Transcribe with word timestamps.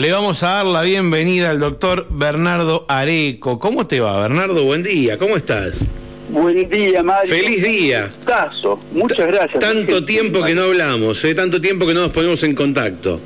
Le 0.00 0.10
vamos 0.10 0.42
a 0.42 0.48
dar 0.48 0.66
la 0.66 0.82
bienvenida 0.82 1.50
al 1.50 1.60
doctor 1.60 2.08
Bernardo 2.10 2.84
Areco. 2.88 3.60
¿Cómo 3.60 3.86
te 3.86 4.00
va, 4.00 4.20
Bernardo? 4.22 4.64
Buen 4.64 4.82
día, 4.82 5.18
¿cómo 5.18 5.36
estás? 5.36 5.84
Buen 6.30 6.68
día, 6.68 7.00
Mario. 7.04 7.32
Feliz 7.32 7.62
día. 7.62 8.10
Caso. 8.24 8.80
Muchas 8.90 9.28
gracias. 9.28 9.60
Tanto 9.60 10.04
tiempo 10.04 10.42
que 10.42 10.56
no 10.56 10.62
hablamos, 10.62 11.24
¿eh? 11.24 11.32
tanto 11.36 11.60
tiempo 11.60 11.86
que 11.86 11.94
no 11.94 12.00
nos 12.00 12.10
ponemos 12.10 12.42
en 12.42 12.56
contacto. 12.56 13.20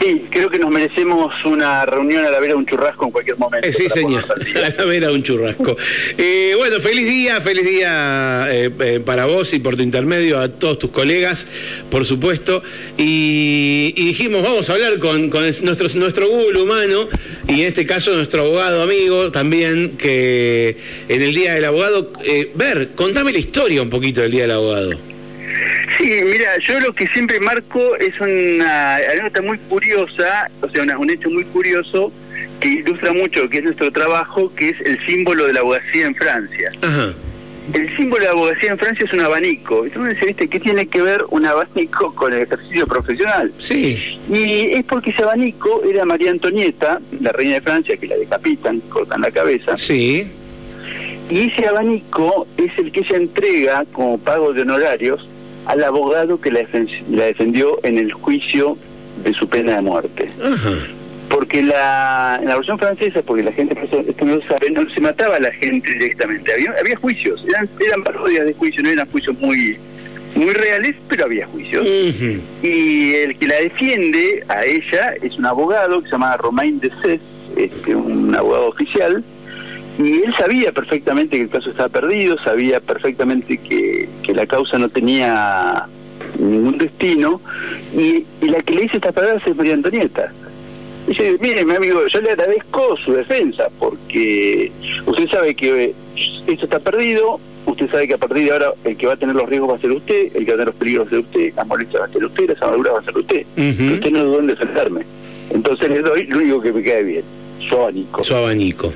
Sí, 0.00 0.26
creo 0.30 0.48
que 0.48 0.58
nos 0.58 0.70
merecemos 0.70 1.32
una 1.44 1.86
reunión 1.86 2.24
a 2.24 2.30
la 2.30 2.38
vera 2.38 2.52
de 2.52 2.58
un 2.58 2.66
churrasco 2.66 3.06
en 3.06 3.10
cualquier 3.10 3.38
momento. 3.38 3.66
Eh, 3.66 3.72
sí, 3.72 3.88
señor, 3.88 4.24
a 4.56 4.68
la 4.78 4.84
vera 4.84 5.08
de 5.08 5.14
un 5.14 5.22
churrasco. 5.22 5.76
Eh, 6.18 6.54
bueno, 6.56 6.80
feliz 6.80 7.06
día, 7.06 7.40
feliz 7.40 7.64
día 7.64 8.46
eh, 8.50 9.00
para 9.04 9.24
vos 9.24 9.52
y 9.54 9.58
por 9.58 9.76
tu 9.76 9.82
intermedio, 9.82 10.38
a 10.38 10.48
todos 10.48 10.78
tus 10.78 10.90
colegas, 10.90 11.46
por 11.90 12.04
supuesto. 12.04 12.62
Y, 12.96 13.92
dijimos, 13.96 14.42
vamos 14.42 14.68
a 14.70 14.74
hablar 14.74 14.98
con, 14.98 15.30
nuestro, 15.30 15.88
nuestro 15.98 16.28
Google 16.28 16.62
humano 16.62 17.08
y 17.48 17.60
en 17.60 17.66
este 17.66 17.86
caso 17.86 18.12
nuestro 18.14 18.42
abogado 18.42 18.82
amigo 18.82 19.30
también, 19.30 19.96
que 19.96 20.76
en 21.08 21.22
el 21.22 21.34
Día 21.34 21.54
del 21.54 21.64
Abogado, 21.64 22.12
ver, 22.54 22.90
contame 22.94 23.32
la 23.32 23.38
historia 23.38 23.82
un 23.82 23.90
poquito 23.90 24.20
del 24.20 24.30
Día 24.30 24.42
del 24.42 24.52
Abogado. 24.52 25.15
Sí, 25.98 26.20
mira, 26.24 26.58
yo 26.58 26.80
lo 26.80 26.92
que 26.92 27.06
siempre 27.08 27.40
marco 27.40 27.96
es 27.96 28.18
una 28.20 28.96
anécdota 28.96 29.42
muy 29.42 29.58
curiosa, 29.58 30.50
o 30.60 30.68
sea, 30.68 30.98
un 30.98 31.10
hecho 31.10 31.30
muy 31.30 31.44
curioso 31.44 32.12
que 32.60 32.68
ilustra 32.68 33.12
mucho 33.12 33.42
lo 33.44 33.48
que 33.48 33.58
es 33.58 33.64
nuestro 33.64 33.90
trabajo, 33.90 34.52
que 34.54 34.70
es 34.70 34.80
el 34.80 35.04
símbolo 35.06 35.46
de 35.46 35.52
la 35.52 35.60
abogacía 35.60 36.06
en 36.06 36.14
Francia. 36.14 36.70
El 37.72 37.96
símbolo 37.96 38.20
de 38.20 38.26
la 38.26 38.32
abogacía 38.32 38.70
en 38.70 38.78
Francia 38.78 39.04
es 39.06 39.12
un 39.12 39.20
abanico. 39.20 39.84
Entonces, 39.84 40.24
¿viste? 40.24 40.48
¿qué 40.48 40.60
tiene 40.60 40.86
que 40.86 41.02
ver 41.02 41.24
un 41.30 41.46
abanico 41.46 42.14
con 42.14 42.32
el 42.32 42.42
ejercicio 42.42 42.86
profesional? 42.86 43.52
Sí. 43.58 44.18
Y 44.28 44.72
es 44.72 44.84
porque 44.84 45.10
ese 45.10 45.22
abanico 45.22 45.82
era 45.84 46.04
María 46.04 46.30
Antonieta, 46.30 47.00
la 47.20 47.32
reina 47.32 47.54
de 47.54 47.60
Francia, 47.60 47.96
que 47.96 48.06
la 48.06 48.16
decapitan, 48.16 48.80
cortan 48.80 49.22
la 49.22 49.30
cabeza. 49.30 49.76
Sí. 49.76 50.26
Y 51.28 51.50
ese 51.50 51.66
abanico 51.66 52.46
es 52.56 52.70
el 52.78 52.92
que 52.92 53.00
ella 53.00 53.16
entrega 53.16 53.84
como 53.92 54.18
pago 54.18 54.52
de 54.52 54.62
honorarios 54.62 55.28
al 55.66 55.84
abogado 55.84 56.40
que 56.40 56.50
la, 56.50 56.60
defendió 56.60 57.78
en 57.82 57.98
el 57.98 58.12
juicio 58.12 58.76
de 59.22 59.32
su 59.34 59.48
pena 59.48 59.76
de 59.76 59.82
muerte. 59.82 60.28
Porque 61.28 61.62
la, 61.62 62.38
en 62.40 62.48
la 62.48 62.56
versión 62.56 62.78
francesa, 62.78 63.20
porque 63.22 63.42
la 63.42 63.52
gente 63.52 63.76
esto 63.82 64.24
no 64.24 64.40
sabe, 64.42 64.70
no 64.70 64.88
se 64.88 65.00
mataba 65.00 65.36
a 65.36 65.40
la 65.40 65.52
gente 65.52 65.90
directamente, 65.90 66.52
había, 66.52 66.72
había 66.78 66.96
juicios, 66.96 67.44
eran, 67.48 67.68
eran 67.84 68.04
parodias 68.04 68.46
de 68.46 68.54
juicio, 68.54 68.82
no 68.82 68.90
eran 68.90 69.06
juicios 69.10 69.36
muy 69.40 69.76
muy 70.36 70.52
reales, 70.52 70.94
pero 71.08 71.24
había 71.24 71.46
juicios. 71.46 71.84
Y 72.62 73.14
el 73.14 73.38
que 73.38 73.48
la 73.48 73.56
defiende 73.56 74.44
a 74.48 74.64
ella 74.64 75.14
es 75.22 75.38
un 75.38 75.46
abogado 75.46 76.00
que 76.00 76.08
se 76.08 76.12
llama 76.12 76.36
Romain 76.36 76.78
de 76.78 76.92
este, 77.56 77.94
un 77.94 78.34
abogado 78.34 78.68
oficial, 78.68 79.24
y 79.98 80.22
él 80.22 80.34
sabía 80.36 80.72
perfectamente 80.72 81.36
que 81.36 81.44
el 81.44 81.48
caso 81.48 81.70
estaba 81.70 81.88
perdido, 81.88 82.36
sabía 82.38 82.80
perfectamente 82.80 83.56
que, 83.56 83.95
la 84.34 84.46
causa 84.46 84.78
no 84.78 84.88
tenía 84.88 85.86
ningún 86.38 86.78
destino, 86.78 87.40
y, 87.94 88.24
la 88.46 88.60
que 88.62 88.74
le 88.74 88.82
dice 88.82 88.96
estas 88.96 89.14
palabras 89.14 89.42
es 89.46 89.56
María 89.56 89.74
Antonieta. 89.74 90.32
Dice, 91.06 91.36
mire, 91.40 91.64
mi 91.64 91.74
amigo, 91.74 92.06
yo 92.06 92.20
le 92.20 92.30
agradezco 92.32 92.96
su 92.96 93.12
defensa, 93.12 93.68
porque 93.78 94.72
usted 95.06 95.28
sabe 95.28 95.54
que 95.54 95.94
esto 96.46 96.64
está 96.64 96.80
perdido, 96.80 97.38
usted 97.64 97.88
sabe 97.90 98.08
que 98.08 98.14
a 98.14 98.18
partir 98.18 98.44
de 98.44 98.52
ahora 98.52 98.72
el 98.84 98.96
que 98.96 99.06
va 99.06 99.12
a 99.12 99.16
tener 99.16 99.36
los 99.36 99.48
riesgos 99.48 99.70
va 99.70 99.74
a 99.76 99.78
ser 99.78 99.92
usted, 99.92 100.36
el 100.36 100.44
que 100.44 100.50
va 100.50 100.54
a 100.54 100.58
tener 100.58 100.66
los 100.66 100.74
peligros 100.74 101.04
va 101.04 101.06
a 101.06 101.10
ser 101.10 101.18
usted, 101.20 101.54
la 101.54 101.64
molestia 101.64 102.00
va 102.00 102.06
a 102.06 102.08
ser 102.08 102.24
usted, 102.24 102.48
las 102.48 102.62
armaduras 102.62 102.94
va 102.94 102.98
a 102.98 103.04
ser 103.04 103.16
usted. 103.16 103.46
Usted 103.56 104.10
no 104.10 104.38
en 104.38 104.46
defenderme. 104.48 105.02
Entonces 105.50 105.90
le 105.90 106.00
doy 106.00 106.26
lo 106.26 106.38
único 106.38 106.60
que 106.60 106.72
me 106.72 106.82
queda 106.82 107.00
bien, 107.02 107.24
su 107.68 107.76
abanico. 107.76 108.24
Su 108.24 108.34
abanico. 108.34 108.92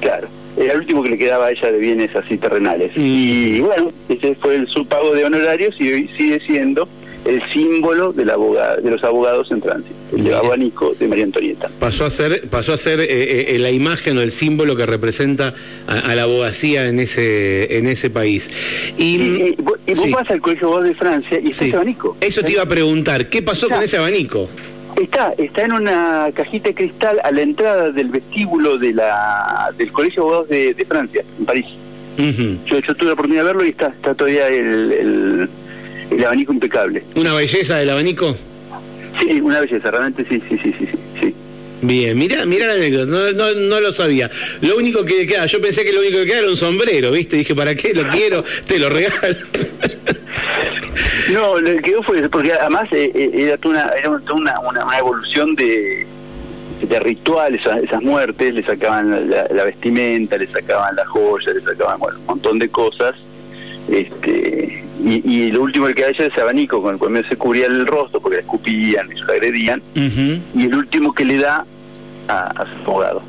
Claro 0.00 0.39
era 0.56 0.72
el 0.72 0.80
último 0.80 1.02
que 1.02 1.10
le 1.10 1.18
quedaba 1.18 1.46
a 1.46 1.50
ella 1.50 1.72
de 1.72 1.78
bienes 1.78 2.14
así 2.14 2.36
terrenales. 2.36 2.92
Y 2.96 3.60
bueno, 3.60 3.92
ese 4.08 4.34
fue 4.34 4.56
el, 4.56 4.68
su 4.68 4.86
pago 4.86 5.14
de 5.14 5.24
honorarios 5.24 5.80
y 5.80 5.92
hoy 5.92 6.10
sigue 6.16 6.40
siendo 6.40 6.88
el 7.24 7.42
símbolo 7.52 8.12
de, 8.12 8.24
la 8.24 8.34
abogada, 8.34 8.76
de 8.76 8.90
los 8.90 9.04
abogados 9.04 9.50
en 9.50 9.60
tránsito, 9.60 9.94
el 10.16 10.32
abanico 10.32 10.94
de 10.98 11.06
María 11.06 11.24
Antonieta. 11.24 11.68
Pasó 11.78 12.06
a 12.06 12.10
ser, 12.10 12.48
pasó 12.48 12.72
a 12.72 12.76
ser 12.76 13.00
eh, 13.00 13.54
eh, 13.54 13.58
la 13.58 13.70
imagen 13.70 14.16
o 14.16 14.22
el 14.22 14.32
símbolo 14.32 14.74
que 14.76 14.86
representa 14.86 15.54
a, 15.86 16.14
la 16.14 16.22
abogacía 16.22 16.88
en 16.88 16.98
ese, 16.98 17.76
en 17.76 17.86
ese 17.86 18.10
país. 18.10 18.50
Y, 18.96 19.54
vos, 19.58 19.78
vas 20.12 20.30
al 20.30 20.40
Colegio 20.40 20.68
Abogado 20.68 20.88
de 20.88 20.94
Francia 20.94 21.38
y 21.40 21.50
ese 21.50 21.72
abanico. 21.74 22.16
Eso 22.20 22.42
te 22.42 22.52
iba 22.52 22.62
a 22.62 22.68
preguntar, 22.68 23.28
¿qué 23.28 23.42
pasó 23.42 23.68
con 23.68 23.82
ese 23.82 23.98
abanico? 23.98 24.48
Está, 25.00 25.32
está 25.38 25.64
en 25.64 25.72
una 25.72 26.28
cajita 26.34 26.68
de 26.68 26.74
cristal 26.74 27.20
a 27.24 27.30
la 27.32 27.40
entrada 27.40 27.90
del 27.90 28.08
vestíbulo 28.08 28.76
de 28.76 28.92
la, 28.92 29.70
del 29.78 29.90
Colegio 29.90 30.22
de 30.22 30.28
Abogados 30.28 30.48
de, 30.50 30.84
Francia, 30.86 31.24
en 31.38 31.46
París. 31.46 31.64
yo, 32.66 32.82
tuve 32.82 33.06
la 33.06 33.12
oportunidad 33.14 33.40
de 33.40 33.46
verlo 33.46 33.64
y 33.64 33.70
está, 33.70 33.86
está 33.86 34.14
todavía 34.14 34.48
el, 34.48 35.48
el, 36.10 36.24
abanico 36.24 36.52
impecable. 36.52 37.02
¿Una 37.16 37.32
belleza 37.32 37.78
del 37.78 37.88
abanico? 37.88 38.36
Sí, 39.18 39.40
una 39.40 39.60
belleza, 39.60 39.90
realmente 39.90 40.22
sí, 40.28 40.42
sí, 40.46 40.58
sí, 40.62 40.74
sí. 40.78 40.88
sí. 41.18 41.34
Bien, 41.80 42.18
mira, 42.18 42.44
mira 42.44 42.66
la 42.66 42.74
anécdota, 42.74 43.06
no, 43.06 43.32
no, 43.32 43.54
no, 43.54 43.80
lo 43.80 43.92
sabía. 43.94 44.30
Lo 44.60 44.76
único 44.76 45.06
que 45.06 45.26
queda, 45.26 45.46
yo 45.46 45.62
pensé 45.62 45.82
que 45.82 45.94
lo 45.94 46.00
único 46.00 46.18
que 46.18 46.26
queda 46.26 46.40
era 46.40 46.48
un 46.50 46.58
sombrero, 46.58 47.10
¿viste? 47.10 47.36
Dije, 47.36 47.54
¿para 47.54 47.74
qué 47.74 47.94
lo 47.94 48.06
quiero? 48.10 48.44
Te 48.66 48.78
lo 48.78 48.90
regalo. 48.90 49.34
No, 51.32 51.58
lo 51.58 51.76
que 51.76 51.82
quedó 51.82 52.02
fue, 52.02 52.28
porque 52.28 52.52
además 52.52 52.88
eh, 52.92 53.10
eh, 53.14 53.30
era, 53.34 53.58
una, 53.64 53.88
era 53.90 54.10
una, 54.10 54.60
una, 54.60 54.98
evolución 54.98 55.54
de, 55.54 56.06
de 56.82 57.00
rituales, 57.00 57.60
esas, 57.82 58.02
muertes, 58.02 58.54
le 58.54 58.62
sacaban 58.62 59.30
la, 59.30 59.64
vestimenta, 59.64 60.36
le 60.36 60.46
sacaban 60.46 60.96
la 60.96 61.04
joya, 61.06 61.52
le 61.52 61.60
sacaban 61.60 62.00
un 62.00 62.26
montón 62.26 62.58
de 62.58 62.68
cosas. 62.68 63.14
este 63.90 64.84
y, 65.02 65.50
lo 65.50 65.62
último 65.62 65.86
que 65.86 65.94
queda 65.94 66.08
ella 66.10 66.26
es 66.26 66.38
abanico 66.38 66.82
con 66.82 66.92
el 66.92 66.98
cual 66.98 67.24
se 67.26 67.36
cubría 67.36 67.66
el 67.66 67.86
rostro 67.86 68.20
porque 68.20 68.36
la 68.36 68.42
escupían 68.42 69.10
y 69.10 69.18
se 69.18 69.24
la 69.24 69.32
agredían. 69.32 69.82
Y 69.94 70.64
el 70.66 70.74
último 70.74 71.14
que 71.14 71.24
le 71.24 71.38
da 71.38 71.64
a, 72.28 72.66
su 72.84 72.90
abogado. 72.90 73.22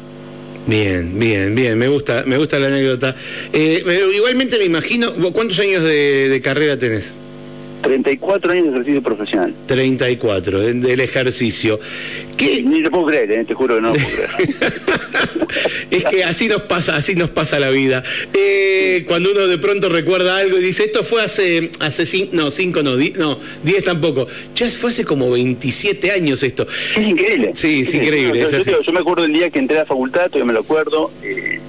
Bien, 0.68 1.18
bien, 1.18 1.56
bien, 1.56 1.78
me 1.78 1.88
gusta, 1.88 2.24
me 2.28 2.38
gusta 2.38 2.60
la 2.60 2.68
anécdota. 2.68 3.16
Eh, 3.54 3.84
igualmente 4.16 4.58
me 4.58 4.66
imagino, 4.66 5.14
¿cuántos 5.34 5.60
años 5.60 5.84
de, 5.84 6.30
de 6.30 6.42
carrera 6.42 6.78
tenés? 6.78 7.14
34 7.82 8.52
años 8.52 8.66
de 8.66 8.72
ejercicio 8.72 9.02
profesional. 9.02 9.54
34, 9.66 10.60
del 10.60 11.00
ejercicio. 11.00 11.80
¿Qué? 12.38 12.64
Ni 12.64 12.82
lo 12.82 12.92
puedo 12.92 13.08
creer, 13.08 13.32
eh, 13.32 13.46
te 13.46 13.54
juro 13.54 13.76
que 13.76 13.82
no 13.82 13.90
lo 13.90 13.94
puedo 13.94 14.08
creer. 14.08 14.54
es 15.92 16.04
que 16.06 16.24
así 16.24 16.48
nos 16.48 16.64
pasa, 16.64 16.96
así 16.96 17.16
nos 17.16 17.30
pasa 17.30 17.60
la 17.60 17.70
vida. 17.70 18.04
Eh, 18.34 19.06
cuando 19.08 19.32
uno 19.32 19.48
de 19.48 19.58
pronto 19.58 19.90
recuerda 19.90 20.38
algo 20.38 20.58
y 20.58 20.62
dice, 20.62 20.86
esto 20.86 21.04
fue 21.04 21.22
hace, 21.22 21.72
hace 21.80 22.06
cinco, 22.06 22.36
no, 22.36 22.52
cinco 22.52 22.84
no, 22.84 22.96
no, 22.96 23.40
diez 23.64 23.84
tampoco. 23.84 24.28
Ya 24.56 24.70
fue 24.70 24.90
hace 24.90 25.06
como 25.06 25.32
27 25.32 26.12
años 26.12 26.44
esto. 26.44 26.64
Es 26.64 26.98
increíble. 26.98 27.52
Sí, 27.56 27.82
es, 27.82 27.94
increíble. 27.94 28.46
yo, 28.86 28.94
me 28.94 29.00
acuerdo 29.00 29.26
el 29.26 29.34
día 29.34 29.50
que 29.50 29.60
entré 29.60 29.78
a 29.78 29.82
la 29.82 29.86
facultad, 29.86 30.28
todavía 30.28 30.46
me 30.46 30.54
lo 30.54 30.62
acuerdo. 30.62 31.12
Eh, 31.24 31.60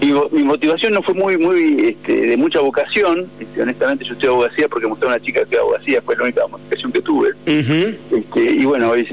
mi, 0.00 0.42
motivación 0.42 0.94
no 0.94 1.02
fue 1.02 1.14
muy 1.14 1.36
muy 1.36 1.88
este, 1.88 2.26
de 2.28 2.36
mucha 2.36 2.60
vocación, 2.60 3.26
este, 3.38 3.62
honestamente 3.62 4.04
yo 4.04 4.14
estoy 4.14 4.28
abogacía 4.28 4.68
porque 4.68 4.86
mostré 4.86 5.08
a 5.08 5.12
una 5.12 5.20
chica 5.20 5.44
que 5.44 5.58
abogacía, 5.58 6.00
fue 6.02 6.16
la 6.16 6.24
única 6.24 6.46
motivación 6.46 6.92
que 6.92 7.02
tuve. 7.02 7.30
este, 7.46 8.40
y 8.40 8.64
bueno, 8.64 8.96
y, 8.96 9.04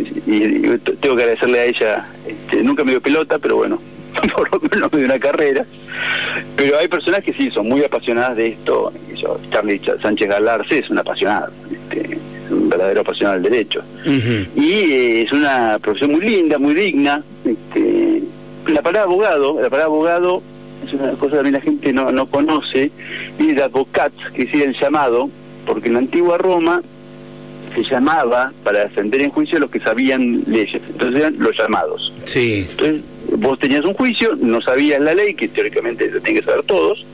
tengo 1.02 1.16
que 1.16 1.24
agradecerle 1.24 1.60
a 1.60 1.66
ella, 1.66 2.08
este, 2.26 2.64
nunca 2.64 2.84
me 2.84 2.92
dio 2.92 3.02
pelota, 3.02 3.38
pero 3.40 3.58
bueno, 3.58 3.80
por 4.36 4.52
lo 4.52 4.60
menos 4.70 4.92
me 4.92 5.00
dio 5.00 5.08
una 5.08 5.20
carrera. 5.20 5.66
Pero 6.56 6.78
hay 6.78 6.88
personas 6.88 7.24
que 7.24 7.34
sí, 7.34 7.50
son 7.52 7.68
muy 7.68 7.84
apasionadas 7.84 8.38
de 8.38 8.50
esto. 8.50 8.92
Yo, 9.16 9.40
Charlie 9.52 9.82
Sánchez 10.02 10.28
Galarce 10.28 10.80
es 10.80 10.90
un 10.90 11.00
apasionado, 11.00 11.52
este, 11.72 12.14
es 12.14 12.52
un 12.52 12.70
verdadero 12.70 13.02
apasionado 13.02 13.40
del 13.40 13.52
derecho. 13.52 13.84
Y 14.56 14.72
eh, 14.72 15.22
es 15.24 15.32
una 15.32 15.80
profesión 15.80 16.12
muy 16.12 16.22
linda, 16.22 16.58
muy 16.58 16.74
digna. 16.74 17.24
Este, 17.44 18.24
la 18.68 18.82
palabra 18.82 19.04
abogado, 19.04 19.56
la 19.62 19.70
palabra 19.70 19.86
abogado 19.86 20.44
es 20.88 20.94
una 20.94 21.12
cosa 21.12 21.30
que 21.30 21.36
también 21.36 21.54
la 21.54 21.62
gente 21.62 21.94
no, 21.94 22.12
no 22.12 22.28
conoce, 22.28 22.92
viene 23.38 23.54
de 23.54 23.64
advocat, 23.64 24.14
que 24.34 24.46
decía 24.46 24.66
el 24.66 24.76
llamado, 24.80 25.30
porque 25.66 25.88
en 25.88 25.94
la 25.94 26.00
antigua 26.00 26.38
Roma 26.38 26.82
se 27.76 27.84
llamaba 27.84 28.52
para 28.64 28.82
defender 28.82 29.22
en 29.22 29.30
juicio 29.30 29.58
a 29.58 29.62
los 29.62 29.70
que 29.70 29.80
sabían 29.80 30.44
leyes, 30.48 30.82
entonces 30.90 31.20
eran 31.20 31.36
los 31.40 31.58
llamados. 31.58 32.14
Sí. 32.24 32.66
Entonces 32.70 33.02
vos 33.38 33.60
tenías 33.60 33.86
un 33.86 33.94
juicio, 33.94 34.36
no 34.36 34.62
sabías 34.62 35.02
la 35.02 35.14
ley, 35.14 35.34
que 35.34 35.48
teóricamente 35.48 36.10
lo 36.10 36.22
tenían 36.22 36.42
que 36.44 36.50
saber 36.50 36.64
todos, 36.64 37.06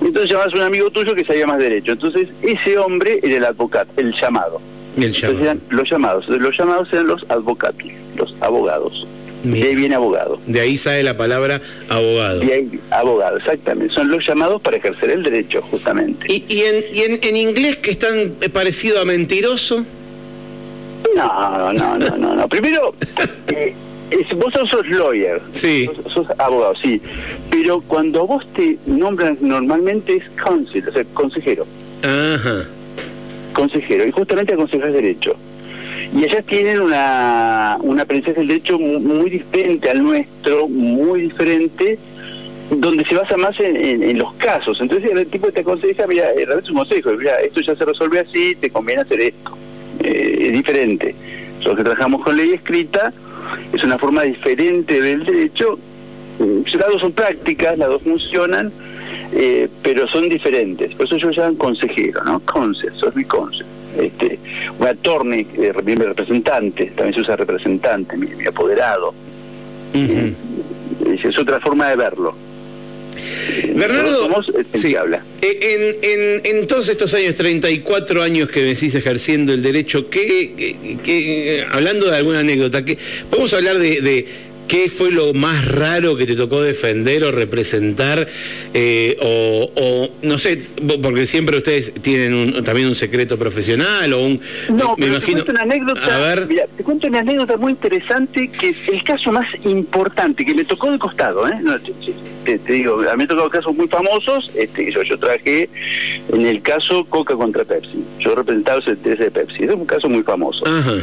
entonces 0.00 0.30
llamabas 0.30 0.54
a 0.54 0.56
un 0.56 0.62
amigo 0.62 0.90
tuyo 0.90 1.14
que 1.14 1.24
sabía 1.24 1.46
más 1.46 1.58
derecho. 1.58 1.92
Entonces 1.92 2.28
ese 2.42 2.78
hombre 2.78 3.20
era 3.22 3.36
el 3.36 3.44
advocat, 3.44 3.86
el 3.98 4.14
llamado. 4.14 4.60
El 4.96 5.04
Entonces 5.04 5.40
eran 5.40 5.60
los 5.70 5.88
llamados. 5.88 6.28
Los 6.28 6.56
llamados 6.56 6.92
eran 6.92 7.06
los 7.06 7.24
advocatos, 7.28 7.86
los 8.16 8.34
abogados. 8.40 9.06
De 9.42 9.62
ahí 9.62 9.74
viene 9.74 9.94
abogado. 9.94 10.38
De 10.46 10.60
ahí 10.60 10.76
sale 10.76 11.02
la 11.02 11.16
palabra 11.16 11.60
abogado. 11.88 12.40
De 12.40 12.52
ahí, 12.52 12.80
abogado, 12.90 13.38
exactamente. 13.38 13.94
Son 13.94 14.10
los 14.10 14.26
llamados 14.26 14.60
para 14.60 14.76
ejercer 14.76 15.10
el 15.10 15.22
derecho, 15.22 15.62
justamente. 15.62 16.26
¿Y, 16.28 16.44
y, 16.48 16.62
en, 16.62 16.84
y 16.92 17.00
en, 17.00 17.18
en, 17.22 17.36
inglés 17.36 17.76
que 17.76 17.92
es 17.92 17.98
tan 17.98 18.34
parecido 18.52 19.00
a 19.00 19.04
mentiroso? 19.04 19.84
No, 21.16 21.72
no, 21.72 21.98
no, 21.98 22.16
no, 22.18 22.36
no. 22.36 22.48
Primero, 22.48 22.94
eh, 23.48 23.74
vos 24.36 24.52
sos 24.52 24.88
lawyer, 24.88 25.40
sí. 25.52 25.88
sos, 26.12 26.26
abogado, 26.38 26.74
sí. 26.82 27.00
Pero 27.50 27.80
cuando 27.80 28.26
vos 28.26 28.46
te 28.52 28.78
nombran 28.86 29.38
normalmente 29.40 30.16
es 30.16 30.24
counsel, 30.30 30.88
o 30.88 30.92
sea, 30.92 31.04
consejero. 31.14 31.66
Ajá. 32.02 32.64
Consejero, 33.52 34.06
y 34.06 34.10
justamente 34.10 34.52
aconsejas 34.52 34.92
derecho. 34.92 35.36
Y 36.14 36.24
ellas 36.24 36.44
tienen 36.44 36.80
una, 36.80 37.78
una 37.82 38.04
del 38.04 38.22
derecho 38.22 38.78
muy, 38.78 39.30
diferente 39.30 39.90
al 39.90 40.02
nuestro, 40.02 40.68
muy 40.68 41.22
diferente, 41.22 41.98
donde 42.70 43.04
se 43.04 43.14
basa 43.14 43.36
más 43.36 43.58
en, 43.60 44.18
los 44.18 44.34
casos. 44.34 44.80
Entonces 44.80 45.10
el 45.10 45.26
tipo 45.28 45.52
te 45.52 45.60
aconseja, 45.60 46.06
mira, 46.06 46.32
eh, 46.32 46.46
es 46.58 46.70
un 46.70 46.78
consejo, 46.78 47.10
mira, 47.12 47.40
esto 47.40 47.60
ya 47.60 47.76
se 47.76 47.84
resuelve 47.84 48.20
así, 48.20 48.56
te 48.56 48.70
conviene 48.70 49.02
hacer 49.02 49.20
esto. 49.20 49.56
Eh, 50.00 50.46
es 50.46 50.52
diferente. 50.52 51.14
Los 51.64 51.76
que 51.76 51.82
trabajamos 51.82 52.22
con 52.22 52.36
ley 52.36 52.54
escrita, 52.54 53.12
es 53.72 53.84
una 53.84 53.98
forma 53.98 54.22
diferente 54.22 55.00
del 55.00 55.24
derecho. 55.24 55.78
Las 56.38 56.88
dos 56.88 57.00
son 57.02 57.12
prácticas, 57.12 57.78
las 57.78 57.88
dos 57.88 58.02
funcionan, 58.02 58.72
eh, 59.32 59.68
pero 59.82 60.08
son 60.08 60.28
diferentes. 60.28 60.94
Por 60.94 61.06
eso 61.06 61.16
ellos 61.16 61.36
llaman 61.36 61.56
consejero, 61.56 62.24
¿no? 62.24 62.40
Conce, 62.40 62.90
sos 62.92 63.14
mi 63.14 63.24
conce. 63.24 63.64
Este, 63.98 64.38
un 64.78 64.86
attorney, 64.86 65.46
eh, 65.58 65.72
mi 65.84 65.94
representante, 65.94 66.86
también 66.94 67.14
se 67.14 67.20
usa 67.20 67.36
representante, 67.36 68.16
mi, 68.16 68.28
apoderado. 68.46 69.12
Eh, 69.94 70.32
es 71.22 71.38
otra 71.38 71.60
forma 71.60 71.88
de 71.90 71.96
verlo. 71.96 72.34
Bernardo, 73.74 74.42
sí, 74.72 74.94
habla. 74.94 75.22
En, 75.42 75.96
en, 76.02 76.40
en, 76.44 76.66
todos 76.66 76.88
estos 76.88 77.12
años, 77.12 77.34
34 77.34 78.22
años 78.22 78.48
que 78.48 78.62
decís 78.62 78.94
ejerciendo 78.94 79.52
el 79.52 79.62
derecho, 79.62 80.08
¿qué, 80.08 81.66
hablando 81.70 82.10
de 82.10 82.16
alguna 82.16 82.38
anécdota, 82.38 82.84
¿qué, 82.84 82.96
podemos 83.28 83.52
hablar 83.52 83.78
de 83.78 84.26
¿Qué 84.70 84.88
fue 84.88 85.10
lo 85.10 85.34
más 85.34 85.66
raro 85.66 86.16
que 86.16 86.26
te 86.26 86.36
tocó 86.36 86.62
defender 86.62 87.24
o 87.24 87.32
representar? 87.32 88.28
Eh, 88.72 89.16
o, 89.20 90.08
no 90.22 90.38
sé, 90.38 90.62
porque 91.02 91.26
siempre 91.26 91.56
ustedes 91.56 91.92
tienen 91.94 92.62
también 92.62 92.86
un 92.86 92.94
secreto 92.94 93.36
profesional 93.36 94.12
o 94.12 94.24
un... 94.24 94.40
No, 94.68 94.94
me, 94.96 95.06
imagino... 95.06 95.38
te 95.40 95.44
cuento 95.44 95.50
una 95.50 95.62
anécdota, 95.62 96.46
te 96.76 96.84
cuento 96.84 97.08
una 97.08 97.18
anécdota 97.18 97.56
muy 97.56 97.72
interesante 97.72 98.48
que 98.48 98.68
es 98.68 98.88
el 98.92 99.02
caso 99.02 99.32
más 99.32 99.48
importante 99.64 100.46
que 100.46 100.54
me 100.54 100.64
tocó 100.64 100.92
de 100.92 101.00
costado. 101.00 101.48
¿eh? 101.48 101.60
te, 102.44 102.72
digo, 102.72 103.00
a 103.10 103.16
mí 103.16 103.24
me 103.24 103.26
tocado 103.26 103.50
casos 103.50 103.76
muy 103.76 103.88
famosos. 103.88 104.52
Este, 104.54 104.92
yo, 104.92 105.02
yo 105.02 105.18
trabajé 105.18 105.68
en 106.32 106.46
el 106.46 106.62
caso 106.62 107.04
Coca 107.06 107.34
contra 107.34 107.64
Pepsi. 107.64 108.04
Yo 108.20 108.36
representaba 108.36 108.80
el 108.86 109.02
de 109.02 109.30
Pepsi. 109.32 109.64
Es 109.64 109.70
un 109.70 109.84
caso 109.84 110.08
muy 110.08 110.22
famoso. 110.22 110.64
Ajá 110.64 110.94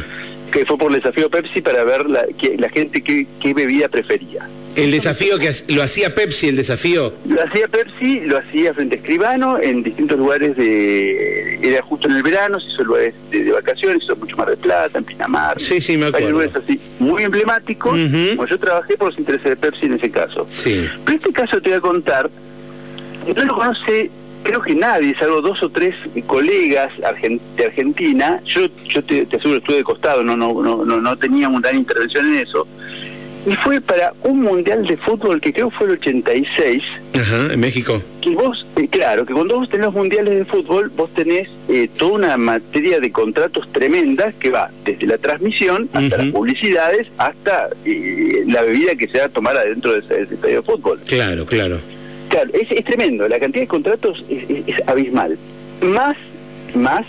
que 0.50 0.64
fue 0.64 0.78
por 0.78 0.90
el 0.90 1.00
desafío 1.00 1.30
Pepsi 1.30 1.60
para 1.60 1.84
ver 1.84 2.08
la, 2.08 2.24
que, 2.26 2.56
la 2.56 2.68
gente 2.68 3.02
qué, 3.02 3.54
bebida 3.54 3.88
prefería. 3.88 4.48
¿El 4.76 4.92
desafío 4.92 5.38
que 5.38 5.50
lo 5.68 5.82
hacía 5.82 6.14
Pepsi, 6.14 6.48
el 6.48 6.56
desafío? 6.56 7.12
Lo 7.26 7.42
hacía 7.42 7.66
Pepsi, 7.66 8.20
lo 8.20 8.38
hacía 8.38 8.72
frente 8.72 8.94
a 8.94 8.98
Escribano, 8.98 9.58
en 9.58 9.82
distintos 9.82 10.16
lugares 10.18 10.56
de... 10.56 11.58
Era 11.60 11.82
justo 11.82 12.06
en 12.06 12.14
el 12.14 12.22
verano, 12.22 12.60
se 12.60 12.68
hizo 12.68 12.84
lugares 12.84 13.14
de, 13.30 13.44
de 13.44 13.52
vacaciones, 13.52 14.04
hizo 14.04 14.14
mucho 14.14 14.36
Mar 14.36 14.48
de 14.48 14.56
Plata, 14.56 14.98
en 14.98 15.04
Pinamar. 15.04 15.60
Sí, 15.60 15.80
sí, 15.80 15.96
me 15.96 16.06
acuerdo. 16.06 16.30
lugares 16.30 16.54
así, 16.54 16.80
muy 17.00 17.24
emblemáticos. 17.24 17.98
yo 17.98 18.58
trabajé 18.58 18.96
por 18.96 19.08
los 19.08 19.18
intereses 19.18 19.50
de 19.50 19.56
Pepsi 19.56 19.86
en 19.86 19.94
ese 19.94 20.10
caso. 20.10 20.46
Sí. 20.48 20.88
Pero 21.04 21.16
este 21.16 21.32
caso 21.32 21.60
te 21.60 21.70
voy 21.70 21.78
a 21.78 21.80
contar, 21.80 22.30
no 23.34 23.44
lo 23.44 23.54
conoce 23.54 24.10
creo 24.42 24.62
que 24.62 24.74
nadie, 24.74 25.14
salvo 25.18 25.40
dos 25.40 25.62
o 25.62 25.68
tres 25.68 25.94
colegas 26.26 26.92
de 27.56 27.64
Argentina, 27.64 28.40
yo, 28.44 28.66
yo 28.88 29.02
te, 29.04 29.22
aseguro 29.22 29.58
estuve 29.58 29.76
de 29.76 29.84
costado, 29.84 30.22
no, 30.22 30.36
no, 30.36 30.52
no, 30.62 30.84
no, 30.84 31.00
no 31.00 31.16
teníamos 31.16 31.62
gran 31.62 31.76
intervención 31.76 32.26
en 32.26 32.40
eso, 32.40 32.66
y 33.46 33.54
fue 33.56 33.80
para 33.80 34.12
un 34.22 34.42
mundial 34.42 34.86
de 34.86 34.96
fútbol 34.96 35.40
que 35.40 35.52
creo 35.52 35.70
fue 35.70 35.86
el 35.86 35.92
86. 35.94 36.82
Ajá, 37.14 37.52
en 37.52 37.60
México. 37.60 38.02
Que 38.20 38.30
vos, 38.30 38.66
eh, 38.76 38.88
claro, 38.88 39.24
que 39.24 39.32
cuando 39.32 39.54
vos 39.54 39.68
tenés 39.68 39.86
los 39.86 39.94
mundiales 39.94 40.34
de 40.34 40.44
fútbol, 40.44 40.90
vos 40.94 41.12
tenés 41.14 41.48
eh, 41.68 41.88
toda 41.96 42.12
una 42.12 42.36
materia 42.36 43.00
de 43.00 43.10
contratos 43.10 43.70
tremendas 43.72 44.34
que 44.34 44.50
va 44.50 44.70
desde 44.84 45.06
la 45.06 45.18
transmisión 45.18 45.88
hasta 45.92 46.18
las 46.18 46.26
publicidades, 46.32 47.08
hasta 47.16 47.68
eh, 47.84 48.44
la 48.46 48.62
bebida 48.62 48.96
que 48.96 49.08
se 49.08 49.18
va 49.18 49.26
a 49.26 49.28
tomar 49.28 49.56
adentro 49.56 49.92
de 49.92 50.00
ese, 50.00 50.34
estadio 50.34 50.56
de 50.56 50.62
fútbol. 50.62 51.00
Claro, 51.06 51.46
claro. 51.46 51.80
Claro, 52.38 52.50
es, 52.54 52.84
tremendo, 52.84 53.26
la 53.26 53.40
cantidad 53.40 53.62
de 53.62 53.68
contratos 53.68 54.24
es, 54.28 54.74
abismal. 54.86 55.36
Más, 55.82 56.16
más 56.74 57.04